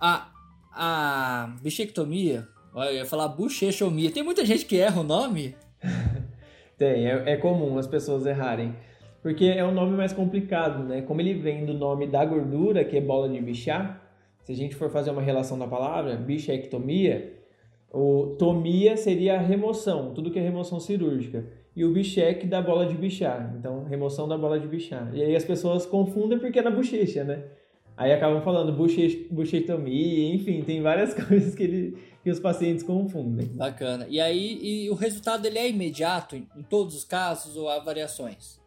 ah, 0.00 0.28
a 0.72 1.56
bichectomia, 1.62 2.46
eu 2.74 2.94
ia 2.94 3.06
falar 3.06 3.28
bochechomia. 3.28 4.10
Tem 4.10 4.22
muita 4.22 4.44
gente 4.44 4.64
que 4.64 4.78
erra 4.78 5.00
o 5.00 5.04
nome? 5.04 5.56
Tem, 6.76 7.06
é, 7.06 7.32
é, 7.32 7.36
comum 7.36 7.78
as 7.78 7.86
pessoas 7.86 8.26
errarem. 8.26 8.74
Porque 9.22 9.46
é 9.46 9.64
um 9.64 9.72
nome 9.72 9.96
mais 9.96 10.12
complicado, 10.12 10.84
né? 10.84 11.02
Como 11.02 11.20
ele 11.20 11.34
vem 11.34 11.66
do 11.66 11.74
nome 11.74 12.06
da 12.06 12.24
gordura, 12.24 12.84
que 12.84 12.96
é 12.96 13.00
bola 13.00 13.28
de 13.28 13.40
bichar, 13.40 14.00
se 14.44 14.52
a 14.52 14.54
gente 14.54 14.76
for 14.76 14.88
fazer 14.90 15.10
uma 15.10 15.20
relação 15.20 15.58
da 15.58 15.66
palavra, 15.66 16.16
bichectomia, 16.16 17.37
o 17.92 18.36
tomia 18.38 18.96
seria 18.96 19.36
a 19.36 19.42
remoção, 19.42 20.12
tudo 20.12 20.30
que 20.30 20.38
é 20.38 20.42
remoção 20.42 20.78
cirúrgica. 20.78 21.46
E 21.74 21.84
o 21.84 21.92
bichec 21.92 22.46
da 22.46 22.60
bola 22.60 22.86
de 22.86 22.94
bichar, 22.94 23.54
então 23.56 23.84
remoção 23.84 24.26
da 24.26 24.36
bola 24.36 24.58
de 24.58 24.66
bichar. 24.66 25.10
E 25.14 25.22
aí 25.22 25.36
as 25.36 25.44
pessoas 25.44 25.86
confundem 25.86 26.38
porque 26.38 26.58
é 26.58 26.62
na 26.62 26.70
bochecha, 26.70 27.22
né? 27.22 27.44
Aí 27.96 28.12
acabam 28.12 28.42
falando 28.42 28.72
buchetomia, 28.72 30.34
enfim, 30.34 30.62
tem 30.62 30.80
várias 30.82 31.14
coisas 31.26 31.54
que, 31.54 31.62
ele, 31.62 31.98
que 32.22 32.30
os 32.30 32.38
pacientes 32.38 32.84
confundem. 32.84 33.46
Bacana. 33.54 34.06
E 34.08 34.20
aí, 34.20 34.58
e 34.62 34.90
o 34.90 34.94
resultado 34.94 35.46
ele 35.46 35.58
é 35.58 35.68
imediato 35.68 36.36
em, 36.36 36.46
em 36.56 36.62
todos 36.62 36.94
os 36.94 37.04
casos 37.04 37.56
ou 37.56 37.68
há 37.68 37.80
variações? 37.80 38.60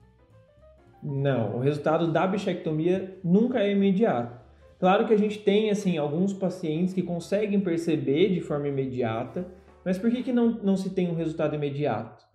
Não, 1.01 1.55
o 1.55 1.59
resultado 1.59 2.11
da 2.11 2.27
bichectomia 2.27 3.17
nunca 3.23 3.59
é 3.59 3.71
imediato. 3.71 4.40
Claro 4.81 5.05
que 5.05 5.13
a 5.13 5.17
gente 5.17 5.37
tem 5.37 5.69
assim 5.69 5.99
alguns 5.99 6.33
pacientes 6.33 6.91
que 6.91 7.03
conseguem 7.03 7.59
perceber 7.59 8.29
de 8.29 8.41
forma 8.41 8.67
imediata, 8.67 9.45
mas 9.85 9.99
por 9.99 10.09
que, 10.09 10.23
que 10.23 10.33
não, 10.33 10.53
não 10.63 10.75
se 10.75 10.89
tem 10.89 11.07
um 11.07 11.13
resultado 11.13 11.53
imediato? 11.53 12.25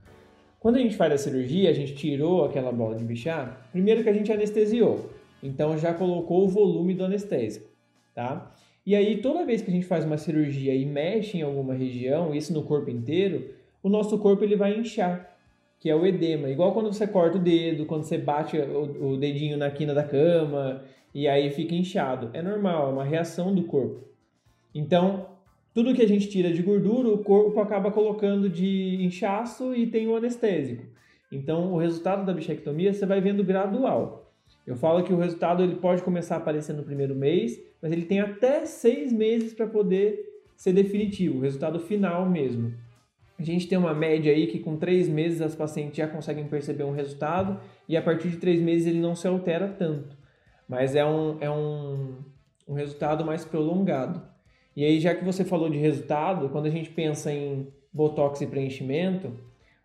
Quando 0.60 0.76
a 0.76 0.78
gente 0.78 0.94
faz 0.94 1.12
a 1.12 1.18
cirurgia, 1.18 1.68
a 1.68 1.72
gente 1.72 1.96
tirou 1.96 2.44
aquela 2.44 2.70
bola 2.70 2.94
de 2.94 3.02
bichar, 3.02 3.68
primeiro 3.72 4.04
que 4.04 4.08
a 4.08 4.12
gente 4.12 4.32
anestesiou. 4.32 5.10
Então 5.42 5.76
já 5.76 5.92
colocou 5.92 6.44
o 6.44 6.48
volume 6.48 6.94
do 6.94 7.04
anestésico, 7.04 7.68
tá? 8.14 8.54
E 8.86 8.94
aí 8.94 9.20
toda 9.20 9.44
vez 9.44 9.60
que 9.60 9.68
a 9.68 9.74
gente 9.74 9.86
faz 9.86 10.04
uma 10.04 10.16
cirurgia 10.16 10.72
e 10.72 10.86
mexe 10.86 11.38
em 11.38 11.42
alguma 11.42 11.74
região, 11.74 12.32
isso 12.32 12.52
no 12.52 12.62
corpo 12.62 12.88
inteiro, 12.88 13.56
o 13.82 13.88
nosso 13.88 14.16
corpo 14.20 14.44
ele 14.44 14.54
vai 14.54 14.78
inchar, 14.78 15.36
que 15.80 15.90
é 15.90 15.96
o 15.96 16.06
edema. 16.06 16.48
Igual 16.48 16.72
quando 16.72 16.92
você 16.92 17.08
corta 17.08 17.38
o 17.38 17.40
dedo, 17.40 17.86
quando 17.86 18.04
você 18.04 18.16
bate 18.16 18.56
o, 18.56 19.14
o 19.14 19.16
dedinho 19.16 19.56
na 19.56 19.68
quina 19.68 19.92
da 19.92 20.04
cama 20.04 20.84
e 21.16 21.26
aí 21.26 21.50
fica 21.50 21.74
inchado. 21.74 22.28
É 22.34 22.42
normal, 22.42 22.90
é 22.90 22.92
uma 22.92 23.02
reação 23.02 23.54
do 23.54 23.62
corpo. 23.62 24.06
Então, 24.74 25.28
tudo 25.72 25.94
que 25.94 26.02
a 26.02 26.06
gente 26.06 26.28
tira 26.28 26.52
de 26.52 26.60
gordura, 26.60 27.08
o 27.08 27.24
corpo 27.24 27.58
acaba 27.58 27.90
colocando 27.90 28.50
de 28.50 29.02
inchaço 29.02 29.74
e 29.74 29.86
tem 29.86 30.06
o 30.06 30.14
anestésico. 30.14 30.84
Então, 31.32 31.72
o 31.72 31.78
resultado 31.78 32.26
da 32.26 32.34
bichectomia 32.34 32.92
você 32.92 33.06
vai 33.06 33.18
vendo 33.22 33.42
gradual. 33.42 34.30
Eu 34.66 34.76
falo 34.76 35.02
que 35.04 35.12
o 35.14 35.16
resultado 35.16 35.62
ele 35.62 35.76
pode 35.76 36.02
começar 36.02 36.34
a 36.34 36.38
aparecer 36.38 36.74
no 36.74 36.82
primeiro 36.82 37.14
mês, 37.14 37.58
mas 37.80 37.92
ele 37.92 38.04
tem 38.04 38.20
até 38.20 38.66
seis 38.66 39.10
meses 39.10 39.54
para 39.54 39.66
poder 39.66 40.22
ser 40.54 40.74
definitivo, 40.74 41.38
o 41.38 41.40
resultado 41.40 41.80
final 41.80 42.28
mesmo. 42.28 42.74
A 43.38 43.42
gente 43.42 43.66
tem 43.66 43.78
uma 43.78 43.94
média 43.94 44.30
aí 44.30 44.48
que 44.48 44.58
com 44.58 44.76
três 44.76 45.08
meses 45.08 45.40
as 45.40 45.56
pacientes 45.56 45.96
já 45.96 46.06
conseguem 46.06 46.46
perceber 46.46 46.84
um 46.84 46.92
resultado 46.92 47.58
e 47.88 47.96
a 47.96 48.02
partir 48.02 48.28
de 48.28 48.36
três 48.36 48.60
meses 48.60 48.86
ele 48.86 49.00
não 49.00 49.14
se 49.14 49.26
altera 49.26 49.66
tanto, 49.66 50.25
mas 50.68 50.94
é 50.94 51.04
um, 51.04 51.36
é 51.40 51.50
um, 51.50 52.16
um 52.66 52.74
resultado 52.74 53.24
mais 53.24 53.44
prolongado. 53.44 54.22
E 54.74 54.84
aí, 54.84 55.00
já 55.00 55.14
que 55.14 55.24
você 55.24 55.44
falou 55.44 55.70
de 55.70 55.78
resultado, 55.78 56.48
quando 56.50 56.66
a 56.66 56.70
gente 56.70 56.90
pensa 56.90 57.32
em 57.32 57.68
botox 57.92 58.40
e 58.40 58.46
preenchimento, 58.46 59.32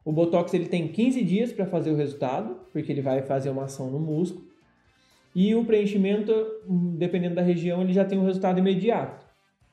o 0.04 0.12
botox 0.12 0.54
ele 0.54 0.65
tem 0.65 0.88
15 0.88 1.24
dias 1.24 1.54
para 1.54 1.65
fazer 1.65 1.91
o 1.91 1.96
resultado, 1.96 2.58
porque 2.74 2.91
ele 2.91 3.02
vai 3.02 3.22
fazer 3.22 3.50
uma 3.50 3.65
ação 3.65 3.89
no 3.89 4.00
músculo. 4.00 4.46
E 5.34 5.56
o 5.56 5.63
preenchimento, 5.63 6.34
dependendo 6.98 7.36
da 7.36 7.41
região, 7.41 7.82
ele 7.82 7.94
já 7.94 8.04
tem 8.04 8.20
um 8.20 8.26
resultado 8.26 8.60
imediato. 8.60 9.26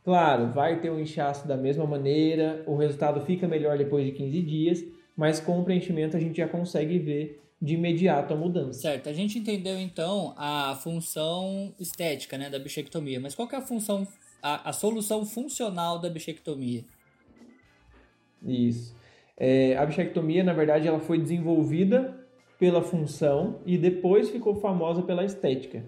Claro, 0.04 0.52
vai 0.52 0.80
ter 0.80 0.90
um 0.90 1.00
inchaço 1.00 1.48
da 1.48 1.56
mesma 1.56 1.84
maneira, 1.84 2.62
o 2.66 2.76
resultado 2.76 3.20
fica 3.22 3.48
melhor 3.48 3.76
depois 3.76 4.06
de 4.06 4.12
15 4.12 4.42
dias, 4.42 4.84
mas 5.16 5.40
com 5.40 5.60
o 5.60 5.64
preenchimento 5.64 6.16
a 6.16 6.20
gente 6.20 6.36
já 6.36 6.46
consegue 6.46 6.98
ver 6.98 7.42
de 7.60 7.74
imediato 7.74 8.34
a 8.34 8.36
mudança. 8.36 8.80
Certo, 8.80 9.08
a 9.08 9.12
gente 9.12 9.38
entendeu 9.38 9.78
então 9.78 10.32
a 10.36 10.76
função 10.76 11.74
estética 11.78 12.38
né, 12.38 12.48
da 12.48 12.58
bichectomia, 12.58 13.18
mas 13.18 13.34
qual 13.34 13.48
é 13.52 13.56
a 13.56 13.60
função, 13.60 14.06
a, 14.42 14.70
a 14.70 14.72
solução 14.72 15.26
funcional 15.26 15.98
da 15.98 16.08
bichectomia? 16.08 16.84
Isso. 18.42 18.96
É, 19.36 19.76
a 19.76 19.84
bichectomia, 19.84 20.44
na 20.44 20.52
verdade, 20.52 20.86
ela 20.86 21.00
foi 21.00 21.18
desenvolvida 21.18 22.26
pela 22.58 22.82
função 22.82 23.60
e 23.64 23.76
depois 23.76 24.30
ficou 24.30 24.56
famosa 24.56 25.02
pela 25.02 25.24
estética. 25.24 25.84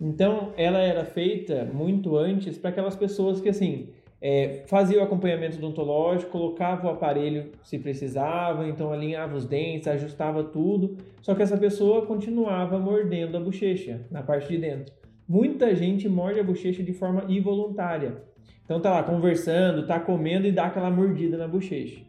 Então, 0.00 0.52
ela 0.56 0.78
era 0.78 1.04
feita 1.04 1.64
muito 1.64 2.16
antes 2.16 2.56
para 2.56 2.70
aquelas 2.70 2.96
pessoas 2.96 3.40
que, 3.40 3.48
assim, 3.48 3.90
é, 4.22 4.64
fazia 4.66 5.00
o 5.00 5.02
acompanhamento 5.02 5.56
odontológico, 5.56 6.30
colocava 6.30 6.86
o 6.86 6.90
aparelho 6.90 7.52
se 7.62 7.78
precisava, 7.78 8.68
então 8.68 8.92
alinhava 8.92 9.34
os 9.34 9.46
dentes, 9.46 9.88
ajustava 9.88 10.44
tudo, 10.44 10.98
só 11.22 11.34
que 11.34 11.42
essa 11.42 11.56
pessoa 11.56 12.04
continuava 12.04 12.78
mordendo 12.78 13.36
a 13.36 13.40
bochecha 13.40 14.06
na 14.10 14.22
parte 14.22 14.48
de 14.48 14.58
dentro. 14.58 14.92
Muita 15.26 15.74
gente 15.74 16.08
morde 16.08 16.38
a 16.38 16.44
bochecha 16.44 16.82
de 16.82 16.92
forma 16.92 17.24
involuntária. 17.28 18.22
Então 18.64 18.80
tá 18.80 18.90
lá 18.90 19.02
conversando, 19.02 19.86
tá 19.86 19.98
comendo 19.98 20.46
e 20.46 20.52
dá 20.52 20.66
aquela 20.66 20.90
mordida 20.90 21.38
na 21.38 21.48
bochecha. 21.48 22.02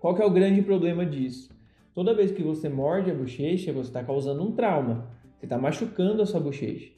Qual 0.00 0.14
que 0.14 0.22
é 0.22 0.24
o 0.24 0.30
grande 0.30 0.62
problema 0.62 1.04
disso? 1.04 1.50
Toda 1.94 2.14
vez 2.14 2.32
que 2.32 2.42
você 2.42 2.68
morde 2.68 3.10
a 3.10 3.14
bochecha, 3.14 3.72
você 3.72 3.88
está 3.88 4.02
causando 4.02 4.42
um 4.42 4.52
trauma. 4.52 5.08
Você 5.36 5.46
está 5.46 5.58
machucando 5.58 6.22
a 6.22 6.26
sua 6.26 6.40
bochecha. 6.40 6.90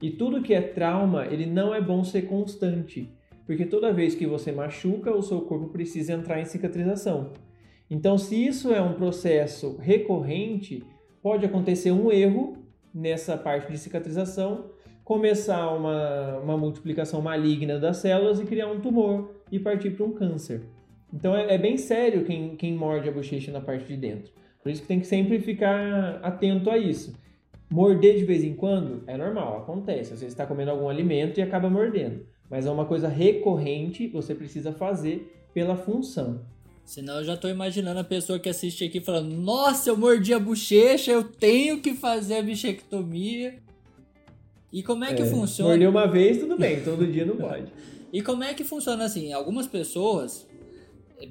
E 0.00 0.10
tudo 0.10 0.42
que 0.42 0.52
é 0.52 0.60
trauma, 0.60 1.26
ele 1.26 1.46
não 1.46 1.74
é 1.74 1.80
bom 1.80 2.02
ser 2.04 2.22
constante 2.22 3.08
porque 3.52 3.66
toda 3.66 3.92
vez 3.92 4.14
que 4.14 4.26
você 4.26 4.50
machuca, 4.50 5.14
o 5.14 5.20
seu 5.20 5.42
corpo 5.42 5.68
precisa 5.68 6.14
entrar 6.14 6.40
em 6.40 6.46
cicatrização. 6.46 7.32
Então, 7.90 8.16
se 8.16 8.46
isso 8.46 8.72
é 8.72 8.80
um 8.80 8.94
processo 8.94 9.76
recorrente, 9.76 10.82
pode 11.22 11.44
acontecer 11.44 11.92
um 11.92 12.10
erro 12.10 12.56
nessa 12.94 13.36
parte 13.36 13.70
de 13.70 13.76
cicatrização, 13.76 14.70
começar 15.04 15.70
uma, 15.70 16.38
uma 16.38 16.56
multiplicação 16.56 17.20
maligna 17.20 17.78
das 17.78 17.98
células 17.98 18.40
e 18.40 18.46
criar 18.46 18.68
um 18.68 18.80
tumor 18.80 19.34
e 19.50 19.58
partir 19.58 19.90
para 19.90 20.06
um 20.06 20.12
câncer. 20.12 20.62
Então, 21.12 21.36
é, 21.36 21.54
é 21.54 21.58
bem 21.58 21.76
sério 21.76 22.24
quem, 22.24 22.56
quem 22.56 22.74
morde 22.74 23.10
a 23.10 23.12
bochecha 23.12 23.52
na 23.52 23.60
parte 23.60 23.84
de 23.84 23.98
dentro. 23.98 24.32
Por 24.62 24.72
isso 24.72 24.80
que 24.80 24.88
tem 24.88 25.00
que 25.00 25.06
sempre 25.06 25.38
ficar 25.40 26.20
atento 26.22 26.70
a 26.70 26.78
isso. 26.78 27.14
Morder 27.70 28.16
de 28.16 28.24
vez 28.24 28.44
em 28.44 28.54
quando 28.54 29.04
é 29.06 29.14
normal, 29.14 29.58
acontece. 29.58 30.16
Você 30.16 30.24
está 30.24 30.46
comendo 30.46 30.70
algum 30.70 30.88
alimento 30.88 31.38
e 31.38 31.42
acaba 31.42 31.68
mordendo 31.68 32.31
mas 32.52 32.66
é 32.66 32.70
uma 32.70 32.84
coisa 32.84 33.08
recorrente, 33.08 34.06
você 34.08 34.34
precisa 34.34 34.72
fazer 34.72 35.48
pela 35.54 35.74
função. 35.74 36.42
Senão 36.84 37.20
eu 37.20 37.24
já 37.24 37.32
estou 37.32 37.48
imaginando 37.48 37.98
a 37.98 38.04
pessoa 38.04 38.38
que 38.38 38.46
assiste 38.46 38.84
aqui 38.84 39.00
falando: 39.00 39.34
Nossa, 39.34 39.88
eu 39.88 39.96
mordi 39.96 40.34
a 40.34 40.38
bochecha, 40.38 41.10
eu 41.10 41.24
tenho 41.24 41.80
que 41.80 41.94
fazer 41.94 42.36
a 42.36 42.42
bichectomia. 42.42 43.58
E 44.70 44.82
como 44.82 45.02
é 45.02 45.14
que 45.14 45.22
é, 45.22 45.26
funciona? 45.26 45.70
Mordeu 45.70 45.88
uma 45.88 46.06
vez, 46.06 46.40
tudo 46.40 46.58
bem, 46.58 46.82
todo 46.82 47.06
dia 47.06 47.24
não 47.24 47.36
pode. 47.40 47.68
e 48.12 48.20
como 48.20 48.44
é 48.44 48.52
que 48.52 48.64
funciona 48.64 49.04
assim? 49.04 49.32
Algumas 49.32 49.66
pessoas, 49.66 50.46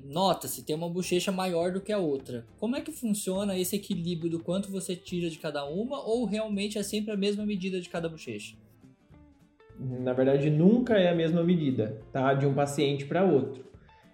nota-se, 0.06 0.64
tem 0.64 0.76
uma 0.76 0.90
bochecha 0.90 1.32
maior 1.32 1.72
do 1.72 1.82
que 1.82 1.92
a 1.92 2.00
outra. 2.00 2.46
Como 2.60 2.76
é 2.76 2.82
que 2.82 2.92
funciona 2.92 3.58
esse 3.60 3.76
equilíbrio 3.76 4.32
do 4.32 4.40
quanto 4.40 4.72
você 4.72 4.96
tira 4.96 5.30
de 5.30 5.38
cada 5.38 5.66
uma 5.66 6.02
ou 6.04 6.26
realmente 6.26 6.80
é 6.80 6.84
sempre 6.84 7.12
a 7.12 7.18
mesma 7.18 7.46
medida 7.46 7.80
de 7.80 7.90
cada 7.90 8.10
bochecha? 8.10 8.56
Na 9.82 10.14
verdade, 10.14 10.50
nunca 10.50 10.96
é 10.98 11.10
a 11.10 11.16
mesma 11.16 11.44
medida, 11.44 12.00
tá? 12.12 12.34
De 12.34 12.46
um 12.46 12.54
paciente 12.54 13.06
para 13.06 13.24
outro. 13.24 13.64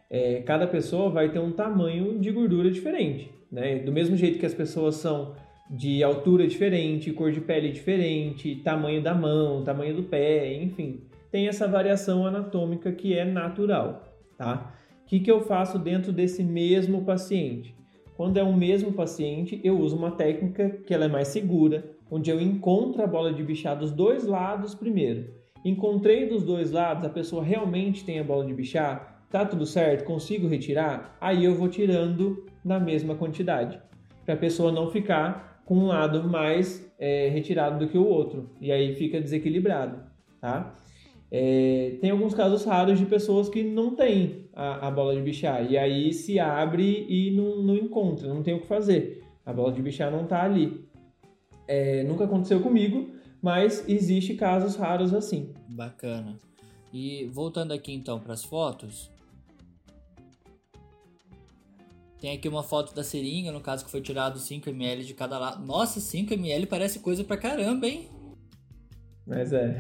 É, 0.09 0.41
cada 0.41 0.65
pessoa 0.65 1.09
vai 1.09 1.29
ter 1.29 1.39
um 1.39 1.51
tamanho 1.51 2.17
de 2.17 2.31
gordura 2.31 2.71
diferente, 2.71 3.29
né? 3.51 3.79
Do 3.79 3.91
mesmo 3.91 4.15
jeito 4.15 4.39
que 4.39 4.45
as 4.45 4.53
pessoas 4.53 4.95
são 4.95 5.35
de 5.69 6.01
altura 6.01 6.47
diferente, 6.47 7.11
cor 7.11 7.31
de 7.31 7.41
pele 7.41 7.71
diferente, 7.71 8.55
tamanho 8.63 9.01
da 9.01 9.13
mão, 9.13 9.63
tamanho 9.63 9.93
do 9.93 10.03
pé, 10.03 10.53
enfim, 10.55 11.01
tem 11.29 11.49
essa 11.49 11.67
variação 11.67 12.25
anatômica 12.25 12.89
que 12.93 13.13
é 13.13 13.25
natural, 13.25 14.03
tá? 14.37 14.73
O 15.03 15.07
que, 15.07 15.19
que 15.19 15.31
eu 15.31 15.41
faço 15.41 15.77
dentro 15.77 16.13
desse 16.13 16.41
mesmo 16.41 17.03
paciente? 17.03 17.75
Quando 18.15 18.37
é 18.37 18.43
o 18.43 18.53
mesmo 18.53 18.93
paciente, 18.93 19.59
eu 19.63 19.77
uso 19.77 19.97
uma 19.97 20.11
técnica 20.11 20.69
que 20.85 20.93
ela 20.93 21.05
é 21.05 21.09
mais 21.09 21.27
segura, 21.27 21.91
onde 22.09 22.31
eu 22.31 22.39
encontro 22.39 23.03
a 23.03 23.07
bola 23.07 23.33
de 23.33 23.43
bichar 23.43 23.77
dos 23.77 23.91
dois 23.91 24.25
lados 24.25 24.73
primeiro. 24.73 25.36
Encontrei 25.63 26.27
dos 26.27 26.43
dois 26.43 26.71
lados, 26.71 27.05
a 27.05 27.09
pessoa 27.09 27.43
realmente 27.43 28.03
tem 28.03 28.19
a 28.19 28.23
bola 28.23 28.45
de 28.45 28.53
bichar, 28.53 29.25
tá 29.29 29.45
tudo 29.45 29.65
certo, 29.65 30.05
consigo 30.05 30.47
retirar, 30.47 31.17
aí 31.19 31.43
eu 31.43 31.55
vou 31.55 31.67
tirando 31.67 32.45
na 32.63 32.79
mesma 32.79 33.15
quantidade, 33.15 33.79
para 34.25 34.35
a 34.35 34.37
pessoa 34.37 34.71
não 34.71 34.89
ficar 34.89 35.61
com 35.65 35.75
um 35.75 35.87
lado 35.87 36.27
mais 36.29 36.89
é, 36.97 37.27
retirado 37.29 37.77
do 37.77 37.91
que 37.91 37.97
o 37.97 38.05
outro, 38.05 38.49
e 38.61 38.71
aí 38.71 38.95
fica 38.95 39.19
desequilibrado, 39.19 40.01
tá? 40.39 40.75
É, 41.29 41.97
tem 41.99 42.09
alguns 42.09 42.33
casos 42.33 42.63
raros 42.63 42.97
de 42.97 43.05
pessoas 43.05 43.49
que 43.49 43.61
não 43.61 43.93
têm 43.95 44.49
a, 44.53 44.87
a, 44.87 44.91
bola 44.91 45.13
de 45.13 45.21
bichar, 45.21 45.69
e 45.69 45.77
aí 45.77 46.13
se 46.13 46.39
abre 46.39 47.05
e 47.09 47.31
não, 47.31 47.61
não 47.61 47.75
encontra, 47.75 48.33
não 48.33 48.41
tem 48.41 48.53
o 48.53 48.61
que 48.61 48.67
fazer, 48.67 49.23
a 49.45 49.51
bola 49.51 49.73
de 49.73 49.81
bichar 49.81 50.09
não 50.09 50.23
está 50.23 50.43
ali. 50.43 50.87
É, 51.67 52.03
nunca 52.03 52.23
aconteceu 52.23 52.61
comigo, 52.61 53.09
mas 53.41 53.87
existe 53.87 54.33
casos 54.35 54.75
raros 54.75 55.13
assim. 55.13 55.53
Bacana. 55.69 56.37
E 56.93 57.25
voltando 57.33 57.73
aqui 57.73 57.93
então 57.93 58.19
para 58.19 58.33
as 58.33 58.43
fotos, 58.43 59.11
tem 62.19 62.35
aqui 62.35 62.49
uma 62.49 62.63
foto 62.63 62.95
da 62.95 63.03
seringa, 63.03 63.51
no 63.51 63.61
caso 63.61 63.85
que 63.85 63.91
foi 63.91 64.01
tirado 64.01 64.39
5 64.39 64.69
ml 64.69 65.03
de 65.03 65.13
cada 65.13 65.37
lado. 65.37 65.65
Nossa, 65.65 65.99
5 65.99 66.33
ml 66.33 66.65
parece 66.65 66.99
coisa 66.99 67.23
pra 67.23 67.37
caramba, 67.37 67.87
hein? 67.87 68.09
Mas 69.25 69.53
é. 69.53 69.77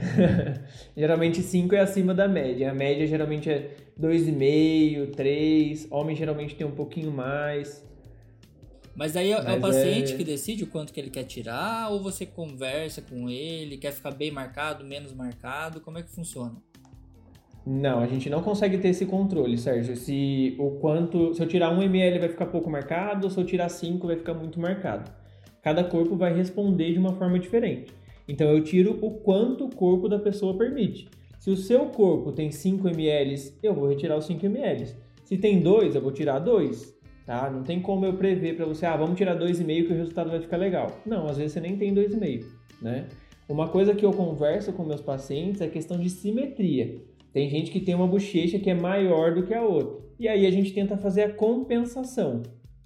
geralmente 0.95 1.41
5 1.41 1.73
é 1.73 1.79
acima 1.79 2.13
da 2.13 2.27
média. 2.27 2.69
A 2.69 2.73
média 2.75 3.07
geralmente 3.07 3.49
é 3.49 3.75
2,5, 3.99 5.15
3. 5.15 5.87
Homem 5.89 6.15
geralmente 6.15 6.53
tem 6.53 6.67
um 6.67 6.75
pouquinho 6.75 7.11
mais. 7.11 7.83
Mas 8.97 9.15
aí 9.15 9.31
é, 9.31 9.35
Mas 9.35 9.45
é 9.45 9.57
o 9.57 9.61
paciente 9.61 10.13
é... 10.13 10.17
que 10.17 10.23
decide 10.23 10.63
o 10.63 10.67
quanto 10.67 10.91
que 10.91 10.99
ele 10.99 11.11
quer 11.11 11.23
tirar 11.23 11.91
ou 11.91 12.01
você 12.01 12.25
conversa 12.25 12.99
com 12.99 13.29
ele, 13.29 13.77
quer 13.77 13.91
ficar 13.91 14.09
bem 14.09 14.31
marcado, 14.31 14.83
menos 14.83 15.13
marcado? 15.13 15.79
Como 15.79 15.99
é 15.99 16.01
que 16.01 16.09
funciona? 16.09 16.55
Não, 17.63 17.99
a 17.99 18.07
gente 18.07 18.27
não 18.27 18.41
consegue 18.41 18.77
ter 18.79 18.87
esse 18.87 19.05
controle, 19.05 19.57
Sérgio. 19.57 19.95
Se 19.95 20.55
o 20.57 20.71
quanto, 20.79 21.35
se 21.35 21.43
eu 21.43 21.47
tirar 21.47 21.69
1 21.69 21.83
ml 21.83 22.19
vai 22.19 22.29
ficar 22.29 22.47
pouco 22.47 22.69
marcado, 22.69 23.27
ou 23.27 23.29
se 23.29 23.39
eu 23.39 23.45
tirar 23.45 23.69
5 23.69 24.07
vai 24.07 24.15
ficar 24.15 24.33
muito 24.33 24.59
marcado. 24.59 25.11
Cada 25.61 25.83
corpo 25.83 26.15
vai 26.15 26.33
responder 26.33 26.93
de 26.93 26.97
uma 26.97 27.13
forma 27.13 27.37
diferente. 27.37 27.93
Então 28.27 28.49
eu 28.49 28.63
tiro 28.63 28.97
o 29.01 29.11
quanto 29.11 29.65
o 29.65 29.75
corpo 29.75 30.09
da 30.09 30.17
pessoa 30.17 30.57
permite. 30.57 31.07
Se 31.39 31.51
o 31.51 31.57
seu 31.57 31.85
corpo 31.87 32.31
tem 32.31 32.49
5 32.49 32.87
ml, 32.87 33.53
eu 33.61 33.75
vou 33.75 33.87
retirar 33.89 34.17
os 34.17 34.25
5 34.25 34.43
ml. 34.43 34.87
Se 35.23 35.37
tem 35.37 35.59
2, 35.59 35.93
eu 35.93 36.01
vou 36.01 36.11
tirar 36.11 36.39
2 36.39 36.96
tá? 37.27 37.51
Não 37.51 37.61
tem 37.61 37.81
como 37.81 38.05
eu 38.05 38.13
prever 38.13 38.55
para 38.55 38.65
você, 38.65 38.85
ah, 38.85 38.95
vamos 38.95 39.17
tirar 39.17 39.37
2,5 39.37 39.87
que 39.87 39.93
o 39.93 39.97
resultado 39.97 40.31
vai 40.31 40.39
ficar 40.39 40.55
legal. 40.55 41.01
Não, 41.05 41.27
às 41.27 41.37
vezes 41.37 41.51
você 41.51 41.59
nem 41.59 41.75
tem 41.75 41.93
2,5, 41.93 42.45
né? 42.81 43.05
Uma 43.47 43.67
coisa 43.67 43.93
que 43.93 44.05
eu 44.05 44.13
converso 44.13 44.71
com 44.73 44.83
meus 44.83 45.01
pacientes 45.01 45.61
é 45.61 45.67
questão 45.67 45.99
de 45.99 46.09
simetria. 46.09 47.01
Tem 47.33 47.49
gente 47.49 47.69
que 47.69 47.81
tem 47.81 47.93
uma 47.93 48.07
bochecha 48.07 48.57
que 48.57 48.69
é 48.69 48.73
maior 48.73 49.35
do 49.35 49.43
que 49.43 49.53
a 49.53 49.61
outra. 49.61 50.05
E 50.17 50.27
aí 50.27 50.45
a 50.47 50.51
gente 50.51 50.73
tenta 50.73 50.97
fazer 50.97 51.23
a 51.23 51.33
compensação, 51.33 52.41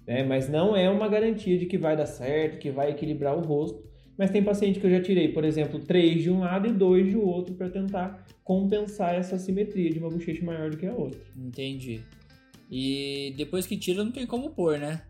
né? 0.06 0.24
Mas 0.24 0.48
não 0.48 0.76
é 0.76 0.90
uma 0.90 1.08
garantia 1.08 1.56
de 1.56 1.66
que 1.66 1.78
vai 1.78 1.96
dar 1.96 2.06
certo, 2.06 2.58
que 2.58 2.70
vai 2.70 2.90
equilibrar 2.90 3.36
o 3.36 3.40
rosto. 3.40 3.82
Mas 4.18 4.30
tem 4.30 4.42
paciente 4.42 4.78
que 4.78 4.86
eu 4.86 4.90
já 4.90 5.00
tirei, 5.00 5.28
por 5.28 5.44
exemplo, 5.44 5.80
três 5.80 6.22
de 6.22 6.30
um 6.30 6.40
lado 6.40 6.68
e 6.68 6.72
dois 6.72 7.10
do 7.10 7.26
outro 7.26 7.54
para 7.54 7.70
tentar 7.70 8.26
compensar 8.44 9.14
essa 9.14 9.38
simetria 9.38 9.90
de 9.90 9.98
uma 9.98 10.10
bochecha 10.10 10.44
maior 10.44 10.70
do 10.70 10.76
que 10.76 10.86
a 10.86 10.92
outra. 10.92 11.20
Entendi. 11.36 12.00
E 12.74 13.34
depois 13.36 13.66
que 13.66 13.76
tira, 13.76 14.02
não 14.02 14.10
tem 14.10 14.26
como 14.26 14.48
pôr, 14.48 14.78
né? 14.78 15.02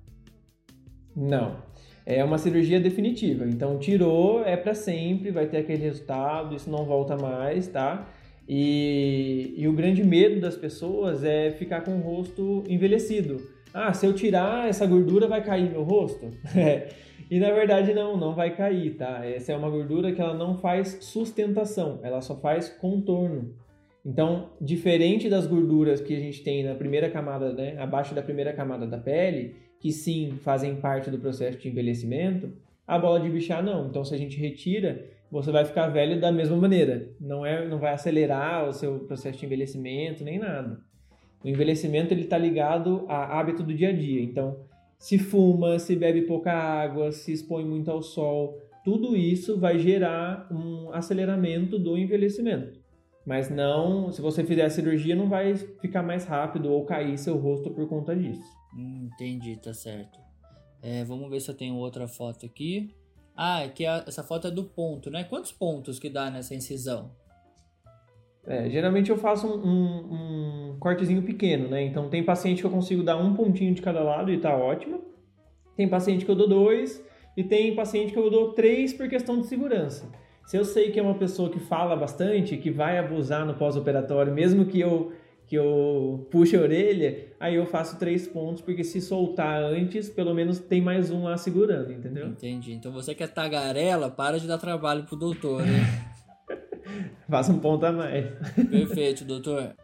Não. 1.15 1.59
É 2.05 2.25
uma 2.25 2.37
cirurgia 2.37 2.81
definitiva. 2.81 3.47
Então, 3.47 3.79
tirou, 3.79 4.45
é 4.45 4.57
para 4.57 4.75
sempre, 4.75 5.31
vai 5.31 5.47
ter 5.47 5.59
aquele 5.59 5.85
resultado, 5.85 6.57
isso 6.57 6.69
não 6.69 6.85
volta 6.85 7.17
mais, 7.17 7.69
tá? 7.69 8.13
E, 8.49 9.55
e 9.57 9.69
o 9.69 9.73
grande 9.73 10.03
medo 10.03 10.41
das 10.41 10.57
pessoas 10.57 11.23
é 11.23 11.53
ficar 11.53 11.83
com 11.83 11.93
o 11.93 12.01
rosto 12.01 12.65
envelhecido. 12.69 13.41
Ah, 13.73 13.93
se 13.93 14.07
eu 14.07 14.13
tirar 14.13 14.69
essa 14.69 14.85
gordura, 14.85 15.29
vai 15.29 15.45
cair 15.45 15.71
meu 15.71 15.85
rosto? 15.85 16.33
e 17.31 17.39
na 17.39 17.53
verdade, 17.53 17.95
não, 17.95 18.17
não 18.17 18.35
vai 18.35 18.57
cair, 18.57 18.97
tá? 18.97 19.25
Essa 19.25 19.53
é 19.53 19.57
uma 19.57 19.71
gordura 19.71 20.11
que 20.11 20.21
ela 20.21 20.35
não 20.35 20.59
faz 20.59 20.99
sustentação, 21.03 22.01
ela 22.03 22.21
só 22.21 22.35
faz 22.35 22.69
contorno. 22.69 23.55
Então, 24.05 24.51
diferente 24.61 25.29
das 25.29 25.47
gorduras 25.47 26.01
que 26.01 26.15
a 26.15 26.19
gente 26.19 26.43
tem 26.43 26.65
na 26.65 26.75
primeira 26.75 27.09
camada, 27.09 27.53
né, 27.53 27.77
abaixo 27.79 28.15
da 28.15 28.23
primeira 28.23 28.53
camada 28.53 28.87
da 28.87 28.99
pele, 28.99 29.55
que 29.79 29.93
sim 29.93 30.39
fazem 30.43 30.77
parte 30.77 31.11
do 31.11 31.19
processo 31.19 31.59
de 31.59 31.69
envelhecimento, 31.69 32.53
a 32.87 32.99
bola 32.99 33.21
de 33.21 33.31
bichar 33.31 33.63
não. 33.63 33.87
Então, 33.87 34.05
se 34.05 34.15
a 34.15 34.19
gente 34.19 34.39
retira, 34.39 35.05
você 35.31 35.51
vai 35.53 35.65
ficar 35.65 35.89
velho 35.89 36.21
da 36.21 36.33
mesma 36.33 36.57
maneira. 36.57 37.09
Não 37.21 37.47
é, 37.47 37.67
não 37.67 37.79
vai 37.79 37.93
acelerar 37.95 38.69
o 38.69 38.73
seu 38.73 39.01
processo 39.01 39.39
de 39.39 39.47
envelhecimento 39.47 40.25
nem 40.25 40.39
nada. 40.39 40.81
O 41.43 41.49
envelhecimento 41.49 42.13
ele 42.13 42.23
está 42.23 42.37
ligado 42.37 43.05
a 43.09 43.39
hábito 43.39 43.63
do 43.63 43.73
dia 43.73 43.89
a 43.89 43.93
dia. 43.93 44.21
Então, 44.21 44.59
se 44.99 45.19
fuma, 45.19 45.79
se 45.79 45.97
bebe 45.97 46.23
pouca 46.23 46.53
água, 46.53 47.11
se 47.13 47.33
expõe 47.33 47.65
muito 47.65 47.91
ao 47.91 48.03
sol, 48.03 48.59
tudo 48.85 49.17
isso 49.17 49.59
vai 49.59 49.79
gerar 49.79 50.49
um 50.51 50.93
aceleramento 50.93 51.79
do 51.79 51.97
envelhecimento. 51.97 52.82
Mas 53.25 53.49
não, 53.49 54.11
se 54.11 54.21
você 54.21 54.45
fizer 54.45 54.65
a 54.65 54.71
cirurgia, 54.71 55.15
não 55.15 55.29
vai 55.29 55.55
ficar 55.55 56.03
mais 56.03 56.25
rápido 56.25 56.73
ou 56.73 56.85
cair 56.85 57.17
seu 57.17 57.37
rosto 57.37 57.71
por 57.71 57.89
conta 57.89 58.17
disso. 58.17 58.43
Hum, 58.77 59.09
entendi, 59.13 59.57
tá 59.57 59.73
certo. 59.73 60.19
É, 60.83 61.05
vamos 61.05 61.31
ver 61.31 61.41
se 61.41 61.49
eu 61.49 61.55
tenho 61.55 61.77
outra 61.77 62.09
foto 62.09 62.45
aqui. 62.45 62.95
Ah, 63.37 63.63
é 63.63 63.69
que 63.69 63.87
a, 63.87 64.05
essa 64.07 64.23
foto 64.23 64.49
é 64.49 64.51
do 64.51 64.65
ponto, 64.65 65.11
né? 65.11 65.25
Quantos 65.25 65.53
pontos 65.53 65.99
que 65.99 66.11
dá 66.11 66.31
nessa 66.31 66.55
incisão? 66.55 67.13
É, 68.45 68.69
geralmente 68.69 69.09
eu 69.09 69.17
faço 69.17 69.47
um, 69.47 69.65
um, 69.65 70.73
um, 70.73 70.77
cortezinho 70.81 71.23
pequeno, 71.23 71.69
né? 71.69 71.85
Então 71.85 72.11
tem 72.11 72.25
paciente 72.25 72.61
que 72.61 72.67
eu 72.67 72.71
consigo 72.71 73.03
dar 73.05 73.17
um 73.17 73.35
pontinho 73.35 73.73
de 73.73 73.81
cada 73.81 74.03
lado 74.03 74.33
e 74.33 74.41
tá 74.41 74.55
ótimo. 74.55 75.01
Tem 75.77 75.89
paciente 75.89 76.25
que 76.25 76.31
eu 76.31 76.35
dou 76.35 76.49
dois 76.49 77.03
e 77.37 77.45
tem 77.45 77.75
paciente 77.75 78.13
que 78.13 78.19
eu 78.19 78.29
dou 78.29 78.53
três 78.53 78.93
por 78.93 79.09
questão 79.09 79.41
de 79.41 79.47
segurança. 79.47 80.11
Se 80.47 80.57
eu 80.57 80.65
sei 80.65 80.91
que 80.91 80.99
é 80.99 81.03
uma 81.03 81.15
pessoa 81.15 81.51
que 81.51 81.61
fala 81.61 81.97
bastante, 81.97 82.57
que 82.57 82.71
vai 82.71 82.99
abusar 82.99 83.47
no 83.47 83.55
pós-operatório, 83.55 84.33
mesmo 84.33 84.67
que 84.67 84.81
eu 84.81 85.13
que 85.53 85.57
eu 85.57 86.27
puxe 86.31 86.57
a 86.57 86.61
orelha, 86.63 87.27
aí 87.39 87.57
eu 87.57 87.67
faço 87.67 87.99
três 87.99 88.27
pontos, 88.27 88.63
porque 88.63 88.83
se 88.83 89.03
soltar 89.03 89.63
antes, 89.63 90.09
pelo 90.09 90.33
menos 90.33 90.59
tem 90.59 90.81
mais 90.81 91.11
um 91.11 91.25
lá 91.25 91.37
segurando, 91.37 91.93
entendeu? 91.93 92.29
Entendi. 92.29 92.73
Então 92.73 92.91
você 92.91 93.15
que 93.15 93.23
é 93.23 93.27
tagarela, 93.27 94.11
para 94.11 94.41
de 94.41 94.49
dar 94.49 94.57
trabalho 94.57 95.05
pro 95.05 95.15
doutor, 95.15 95.61
né? 95.61 96.15
Faça 97.29 97.53
um 97.53 97.59
ponto 97.59 97.85
a 97.85 97.93
mais. 97.93 98.33
Perfeito, 98.71 99.25
doutor. 99.29 99.75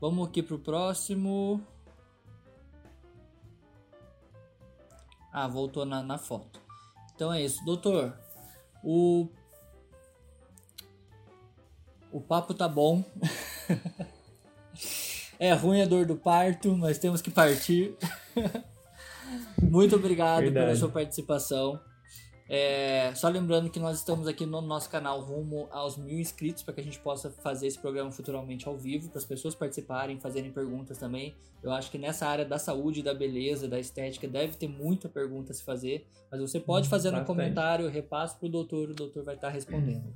Vamos 0.00 0.28
aqui 0.28 0.42
pro 0.42 0.58
próximo. 0.58 1.60
Ah, 5.30 5.48
voltou 5.48 5.84
na, 5.84 6.02
na 6.02 6.16
foto. 6.16 6.60
Então 7.14 7.30
é 7.30 7.42
isso, 7.42 7.62
doutor. 7.66 8.16
O 8.84 9.28
o 12.12 12.20
papo 12.20 12.54
tá 12.54 12.68
bom. 12.68 13.02
é 15.36 15.52
ruim 15.52 15.82
a 15.82 15.84
dor 15.84 16.06
do 16.06 16.14
parto, 16.14 16.76
mas 16.76 16.98
temos 16.98 17.20
que 17.20 17.30
partir. 17.30 17.96
Muito 19.60 19.96
obrigado 19.96 20.42
Verdade. 20.42 20.66
pela 20.66 20.76
sua 20.76 20.88
participação. 20.90 21.80
É, 22.46 23.14
só 23.14 23.28
lembrando 23.28 23.70
que 23.70 23.80
nós 23.80 23.98
estamos 23.98 24.28
aqui 24.28 24.44
no 24.44 24.60
nosso 24.60 24.90
canal 24.90 25.20
rumo 25.20 25.66
aos 25.70 25.96
mil 25.96 26.18
inscritos 26.18 26.62
para 26.62 26.74
que 26.74 26.80
a 26.80 26.84
gente 26.84 26.98
possa 26.98 27.30
fazer 27.30 27.66
esse 27.66 27.78
programa 27.78 28.12
futuramente 28.12 28.68
ao 28.68 28.76
vivo, 28.76 29.08
para 29.08 29.18
as 29.18 29.24
pessoas 29.24 29.54
participarem, 29.54 30.20
fazerem 30.20 30.52
perguntas 30.52 30.98
também. 30.98 31.34
Eu 31.62 31.72
acho 31.72 31.90
que 31.90 31.96
nessa 31.96 32.26
área 32.26 32.44
da 32.44 32.58
saúde, 32.58 33.02
da 33.02 33.14
beleza, 33.14 33.66
da 33.66 33.78
estética, 33.78 34.28
deve 34.28 34.56
ter 34.56 34.68
muita 34.68 35.08
pergunta 35.08 35.52
a 35.52 35.54
se 35.54 35.64
fazer, 35.64 36.06
mas 36.30 36.40
você 36.40 36.60
pode 36.60 36.88
fazer 36.88 37.10
no 37.10 37.24
comentário, 37.24 37.88
repasse 37.88 38.36
para 38.38 38.46
o 38.46 38.50
doutor, 38.50 38.90
o 38.90 38.94
doutor 38.94 39.24
vai 39.24 39.36
estar 39.36 39.48
respondendo. 39.48 40.12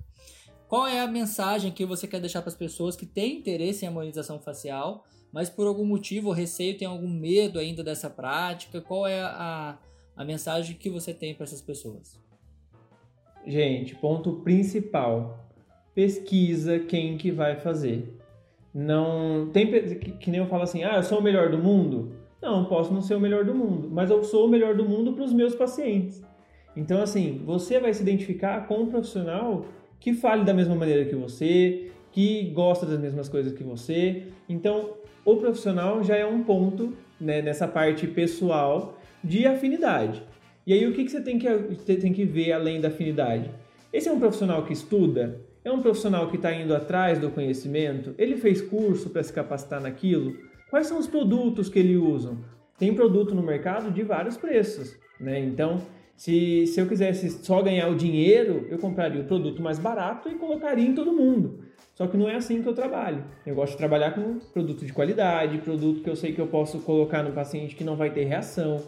Qual 0.68 0.86
é 0.86 1.00
a 1.00 1.06
mensagem 1.06 1.72
que 1.72 1.86
você 1.86 2.06
quer 2.06 2.20
deixar 2.20 2.42
para 2.42 2.50
as 2.50 2.54
pessoas 2.54 2.94
que 2.94 3.06
têm 3.06 3.38
interesse 3.38 3.86
em 3.86 3.88
harmonização 3.88 4.38
facial, 4.38 5.06
mas 5.32 5.48
por 5.48 5.66
algum 5.66 5.84
motivo 5.84 6.30
receio 6.30 6.76
tem 6.76 6.86
algum 6.86 7.08
medo 7.08 7.58
ainda 7.58 7.82
dessa 7.82 8.10
prática? 8.10 8.82
Qual 8.82 9.06
é 9.06 9.22
a, 9.22 9.78
a 10.18 10.24
mensagem 10.24 10.76
que 10.76 10.90
você 10.90 11.14
tem 11.14 11.32
para 11.32 11.44
essas 11.44 11.62
pessoas? 11.62 12.20
Gente, 13.46 13.94
ponto 13.94 14.40
principal: 14.40 15.48
pesquisa 15.94 16.80
quem 16.80 17.16
que 17.16 17.30
vai 17.30 17.54
fazer. 17.54 18.18
Não 18.74 19.48
tem 19.52 19.70
que, 19.70 20.10
que 20.10 20.30
nem 20.30 20.40
eu 20.40 20.46
falo 20.46 20.64
assim, 20.64 20.82
ah, 20.82 20.96
eu 20.96 21.02
sou 21.04 21.20
o 21.20 21.22
melhor 21.22 21.50
do 21.50 21.58
mundo. 21.58 22.16
Não, 22.42 22.64
posso 22.66 22.92
não 22.92 23.00
ser 23.00 23.14
o 23.14 23.20
melhor 23.20 23.44
do 23.44 23.54
mundo, 23.54 23.88
mas 23.90 24.10
eu 24.10 24.22
sou 24.22 24.46
o 24.46 24.48
melhor 24.48 24.76
do 24.76 24.84
mundo 24.84 25.12
para 25.12 25.24
os 25.24 25.32
meus 25.32 25.54
pacientes. 25.54 26.22
Então, 26.76 27.00
assim, 27.00 27.40
você 27.44 27.80
vai 27.80 27.92
se 27.94 28.02
identificar 28.02 28.66
com 28.66 28.82
um 28.82 28.86
profissional 28.86 29.64
que 29.98 30.12
fale 30.12 30.44
da 30.44 30.54
mesma 30.54 30.74
maneira 30.74 31.04
que 31.04 31.16
você, 31.16 31.90
que 32.12 32.50
gosta 32.50 32.86
das 32.86 33.00
mesmas 33.00 33.28
coisas 33.28 33.52
que 33.52 33.64
você. 33.64 34.28
Então, 34.48 34.94
o 35.24 35.36
profissional 35.36 36.02
já 36.04 36.16
é 36.16 36.26
um 36.26 36.44
ponto 36.44 36.96
né, 37.20 37.42
nessa 37.42 37.66
parte 37.66 38.06
pessoal 38.06 38.97
de 39.22 39.46
afinidade. 39.46 40.22
E 40.66 40.72
aí, 40.72 40.86
o 40.86 40.92
que, 40.92 41.04
que 41.04 41.10
você 41.10 41.20
tem 41.20 41.38
que, 41.38 41.96
tem 41.96 42.12
que 42.12 42.24
ver 42.24 42.52
além 42.52 42.80
da 42.80 42.88
afinidade? 42.88 43.50
Esse 43.92 44.08
é 44.08 44.12
um 44.12 44.20
profissional 44.20 44.64
que 44.64 44.72
estuda? 44.72 45.40
É 45.64 45.72
um 45.72 45.80
profissional 45.80 46.28
que 46.28 46.36
está 46.36 46.52
indo 46.52 46.74
atrás 46.74 47.18
do 47.18 47.30
conhecimento? 47.30 48.14
Ele 48.18 48.36
fez 48.36 48.60
curso 48.60 49.10
para 49.10 49.22
se 49.22 49.32
capacitar 49.32 49.80
naquilo? 49.80 50.36
Quais 50.70 50.86
são 50.86 50.98
os 50.98 51.06
produtos 51.06 51.68
que 51.68 51.78
ele 51.78 51.96
usa? 51.96 52.36
Tem 52.78 52.94
produto 52.94 53.34
no 53.34 53.42
mercado 53.42 53.90
de 53.90 54.02
vários 54.02 54.36
preços, 54.36 54.96
né? 55.18 55.40
Então, 55.40 55.80
se, 56.14 56.66
se 56.66 56.80
eu 56.80 56.86
quisesse 56.86 57.30
só 57.44 57.62
ganhar 57.62 57.88
o 57.88 57.94
dinheiro, 57.94 58.66
eu 58.68 58.78
compraria 58.78 59.20
o 59.20 59.24
produto 59.24 59.62
mais 59.62 59.78
barato 59.78 60.28
e 60.28 60.34
colocaria 60.34 60.86
em 60.86 60.94
todo 60.94 61.12
mundo. 61.12 61.60
Só 61.94 62.06
que 62.06 62.16
não 62.16 62.28
é 62.28 62.36
assim 62.36 62.62
que 62.62 62.68
eu 62.68 62.74
trabalho. 62.74 63.24
Eu 63.44 63.54
gosto 63.54 63.72
de 63.72 63.78
trabalhar 63.78 64.12
com 64.12 64.38
produto 64.52 64.84
de 64.84 64.92
qualidade, 64.92 65.58
produto 65.58 66.02
que 66.02 66.10
eu 66.10 66.14
sei 66.14 66.32
que 66.32 66.40
eu 66.40 66.46
posso 66.46 66.78
colocar 66.80 67.22
no 67.22 67.32
paciente 67.32 67.74
que 67.74 67.82
não 67.82 67.96
vai 67.96 68.10
ter 68.10 68.24
reação. 68.24 68.82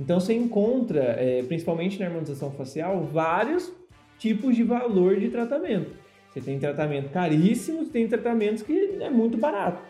Então 0.00 0.18
você 0.18 0.32
encontra, 0.32 1.14
é, 1.18 1.42
principalmente 1.42 2.00
na 2.00 2.06
harmonização 2.06 2.50
facial, 2.52 3.04
vários 3.04 3.70
tipos 4.18 4.56
de 4.56 4.62
valor 4.62 5.20
de 5.20 5.28
tratamento. 5.28 5.90
Você 6.32 6.40
tem 6.40 6.58
tratamento 6.58 7.10
caríssimo, 7.10 7.84
tem 7.84 8.08
tratamentos 8.08 8.62
que 8.62 8.96
é 8.98 9.10
muito 9.10 9.36
barato. 9.36 9.82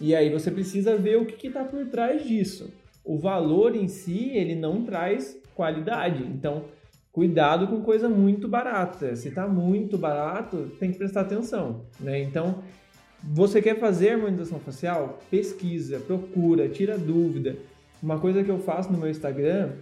E 0.00 0.12
aí 0.12 0.28
você 0.28 0.50
precisa 0.50 0.96
ver 0.96 1.18
o 1.18 1.24
que 1.24 1.46
está 1.46 1.62
por 1.62 1.86
trás 1.86 2.24
disso. 2.24 2.72
O 3.04 3.16
valor 3.16 3.76
em 3.76 3.86
si, 3.86 4.30
ele 4.34 4.56
não 4.56 4.82
traz 4.82 5.40
qualidade. 5.54 6.24
Então, 6.24 6.64
cuidado 7.12 7.68
com 7.68 7.80
coisa 7.80 8.08
muito 8.08 8.48
barata. 8.48 9.14
Se 9.14 9.28
está 9.28 9.46
muito 9.46 9.96
barato, 9.96 10.72
tem 10.80 10.90
que 10.90 10.98
prestar 10.98 11.20
atenção. 11.20 11.82
Né? 12.00 12.20
Então, 12.22 12.60
você 13.22 13.62
quer 13.62 13.78
fazer 13.78 14.10
harmonização 14.10 14.58
facial? 14.58 15.20
Pesquisa, 15.30 16.00
procura, 16.00 16.68
tira 16.68 16.98
dúvida. 16.98 17.56
Uma 18.04 18.18
coisa 18.18 18.44
que 18.44 18.50
eu 18.50 18.58
faço 18.58 18.92
no 18.92 18.98
meu 18.98 19.08
Instagram, 19.08 19.76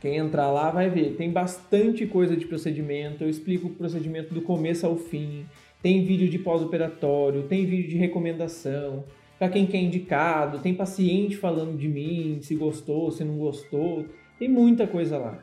quem 0.00 0.18
entrar 0.18 0.52
lá 0.52 0.70
vai 0.70 0.88
ver, 0.88 1.16
tem 1.16 1.32
bastante 1.32 2.06
coisa 2.06 2.36
de 2.36 2.46
procedimento, 2.46 3.24
eu 3.24 3.28
explico 3.28 3.66
o 3.66 3.70
procedimento 3.70 4.32
do 4.32 4.40
começo 4.40 4.86
ao 4.86 4.94
fim, 4.94 5.44
tem 5.82 6.04
vídeo 6.04 6.28
de 6.28 6.38
pós-operatório, 6.38 7.42
tem 7.48 7.66
vídeo 7.66 7.88
de 7.88 7.96
recomendação, 7.96 9.02
para 9.36 9.48
quem 9.48 9.66
quer 9.66 9.78
indicado, 9.78 10.60
tem 10.60 10.74
paciente 10.74 11.36
falando 11.36 11.76
de 11.76 11.88
mim, 11.88 12.38
se 12.40 12.54
gostou, 12.54 13.10
se 13.10 13.24
não 13.24 13.36
gostou, 13.36 14.06
tem 14.38 14.48
muita 14.48 14.86
coisa 14.86 15.18
lá. 15.18 15.42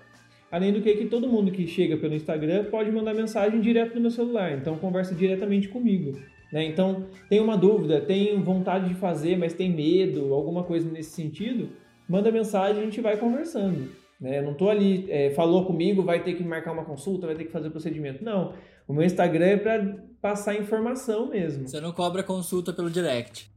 Além 0.49 0.71
do 0.71 0.81
que, 0.81 0.95
que 0.95 1.07
todo 1.07 1.27
mundo 1.27 1.51
que 1.51 1.67
chega 1.67 1.97
pelo 1.97 2.15
Instagram 2.15 2.63
pode 2.71 2.89
mandar 2.89 3.13
mensagem 3.13 3.59
direto 3.59 3.95
no 3.95 4.01
meu 4.01 4.11
celular, 4.11 4.53
então 4.53 4.77
conversa 4.77 5.13
diretamente 5.13 5.67
comigo. 5.67 6.17
Né? 6.53 6.63
Então, 6.63 7.05
tem 7.27 7.41
uma 7.41 7.57
dúvida, 7.57 7.99
tem 7.99 8.41
vontade 8.41 8.87
de 8.87 8.95
fazer, 8.95 9.37
mas 9.37 9.53
tem 9.53 9.69
medo, 9.69 10.33
alguma 10.33 10.63
coisa 10.63 10.89
nesse 10.89 11.09
sentido, 11.09 11.82
manda 12.07 12.31
mensagem 12.31 12.77
e 12.77 12.81
a 12.81 12.85
gente 12.85 13.01
vai 13.01 13.17
conversando. 13.17 13.89
Né? 14.19 14.39
Eu 14.39 14.43
não 14.43 14.51
estou 14.53 14.69
ali, 14.69 15.05
é, 15.09 15.31
falou 15.31 15.65
comigo, 15.65 16.03
vai 16.03 16.23
ter 16.23 16.33
que 16.33 16.43
marcar 16.43 16.71
uma 16.71 16.85
consulta, 16.85 17.27
vai 17.27 17.35
ter 17.35 17.45
que 17.45 17.51
fazer 17.51 17.67
o 17.67 17.71
procedimento. 17.71 18.23
Não. 18.23 18.53
O 18.87 18.93
meu 18.93 19.03
Instagram 19.03 19.45
é 19.45 19.57
para 19.57 19.95
passar 20.21 20.55
informação 20.55 21.29
mesmo. 21.29 21.67
Você 21.67 21.79
não 21.79 21.91
cobra 21.91 22.23
consulta 22.23 22.71
pelo 22.73 22.89
direct. 22.89 23.51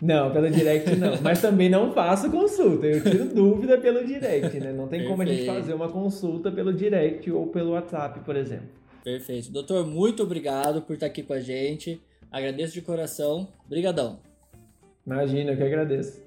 Não, 0.00 0.30
pelo 0.30 0.50
direct 0.50 0.94
não. 0.96 1.20
Mas 1.22 1.40
também 1.40 1.68
não 1.68 1.92
faço 1.92 2.30
consulta. 2.30 2.86
Eu 2.86 3.02
tiro 3.02 3.24
dúvida 3.34 3.78
pelo 3.78 4.04
direct, 4.04 4.60
né? 4.60 4.72
Não 4.72 4.86
tem 4.86 5.00
Perfeito. 5.00 5.08
como 5.08 5.22
a 5.22 5.26
gente 5.26 5.46
fazer 5.46 5.74
uma 5.74 5.88
consulta 5.88 6.52
pelo 6.52 6.72
direct 6.72 7.30
ou 7.30 7.46
pelo 7.46 7.72
WhatsApp, 7.72 8.20
por 8.20 8.36
exemplo. 8.36 8.68
Perfeito. 9.02 9.50
Doutor, 9.50 9.86
muito 9.86 10.22
obrigado 10.22 10.82
por 10.82 10.94
estar 10.94 11.06
aqui 11.06 11.22
com 11.22 11.32
a 11.32 11.40
gente. 11.40 12.00
Agradeço 12.30 12.74
de 12.74 12.82
coração. 12.82 13.48
Obrigadão. 13.64 14.18
Imagina, 15.06 15.52
eu 15.52 15.56
que 15.56 15.62
agradeço. 15.62 16.20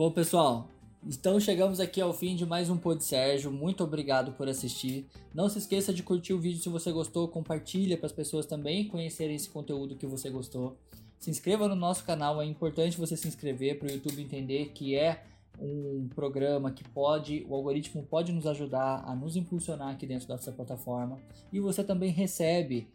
Bom, 0.00 0.10
pessoal, 0.10 0.66
então 1.04 1.38
chegamos 1.38 1.78
aqui 1.78 2.00
ao 2.00 2.14
fim 2.14 2.34
de 2.34 2.46
mais 2.46 2.70
um 2.70 2.78
Pod 2.78 3.04
Sérgio. 3.04 3.52
Muito 3.52 3.84
obrigado 3.84 4.32
por 4.32 4.48
assistir. 4.48 5.06
Não 5.34 5.46
se 5.46 5.58
esqueça 5.58 5.92
de 5.92 6.02
curtir 6.02 6.32
o 6.32 6.40
vídeo 6.40 6.58
se 6.58 6.70
você 6.70 6.90
gostou, 6.90 7.28
compartilha 7.28 7.98
para 7.98 8.06
as 8.06 8.12
pessoas 8.12 8.46
também 8.46 8.88
conhecerem 8.88 9.36
esse 9.36 9.50
conteúdo 9.50 9.96
que 9.96 10.06
você 10.06 10.30
gostou. 10.30 10.74
Se 11.18 11.28
inscreva 11.28 11.68
no 11.68 11.74
nosso 11.74 12.02
canal, 12.02 12.40
é 12.40 12.46
importante 12.46 12.96
você 12.96 13.14
se 13.14 13.28
inscrever 13.28 13.78
para 13.78 13.88
o 13.88 13.90
YouTube 13.90 14.22
entender 14.22 14.70
que 14.72 14.96
é 14.96 15.22
um 15.60 16.08
programa 16.14 16.70
que 16.70 16.82
pode, 16.82 17.44
o 17.46 17.54
algoritmo 17.54 18.02
pode 18.02 18.32
nos 18.32 18.46
ajudar 18.46 19.04
a 19.04 19.14
nos 19.14 19.36
impulsionar 19.36 19.88
aqui 19.88 20.06
dentro 20.06 20.26
dessa 20.26 20.50
plataforma. 20.50 21.18
E 21.52 21.60
você 21.60 21.84
também 21.84 22.10
recebe 22.10 22.88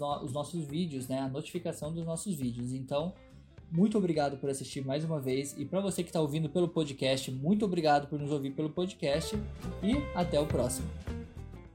no, 0.00 0.24
os 0.24 0.32
nossos 0.32 0.64
vídeos, 0.64 1.06
né, 1.06 1.20
a 1.20 1.28
notificação 1.28 1.92
dos 1.92 2.04
nossos 2.04 2.34
vídeos. 2.34 2.72
Então, 2.72 3.14
muito 3.70 3.96
obrigado 3.96 4.36
por 4.38 4.50
assistir 4.50 4.84
mais 4.84 5.04
uma 5.04 5.20
vez. 5.20 5.54
E 5.58 5.64
para 5.64 5.80
você 5.80 6.02
que 6.02 6.08
está 6.08 6.20
ouvindo 6.20 6.48
pelo 6.48 6.68
podcast, 6.68 7.30
muito 7.30 7.64
obrigado 7.64 8.08
por 8.08 8.18
nos 8.18 8.30
ouvir 8.30 8.50
pelo 8.50 8.70
podcast. 8.70 9.36
E 9.82 9.96
até 10.14 10.40
o 10.40 10.46
próximo. 10.46 10.88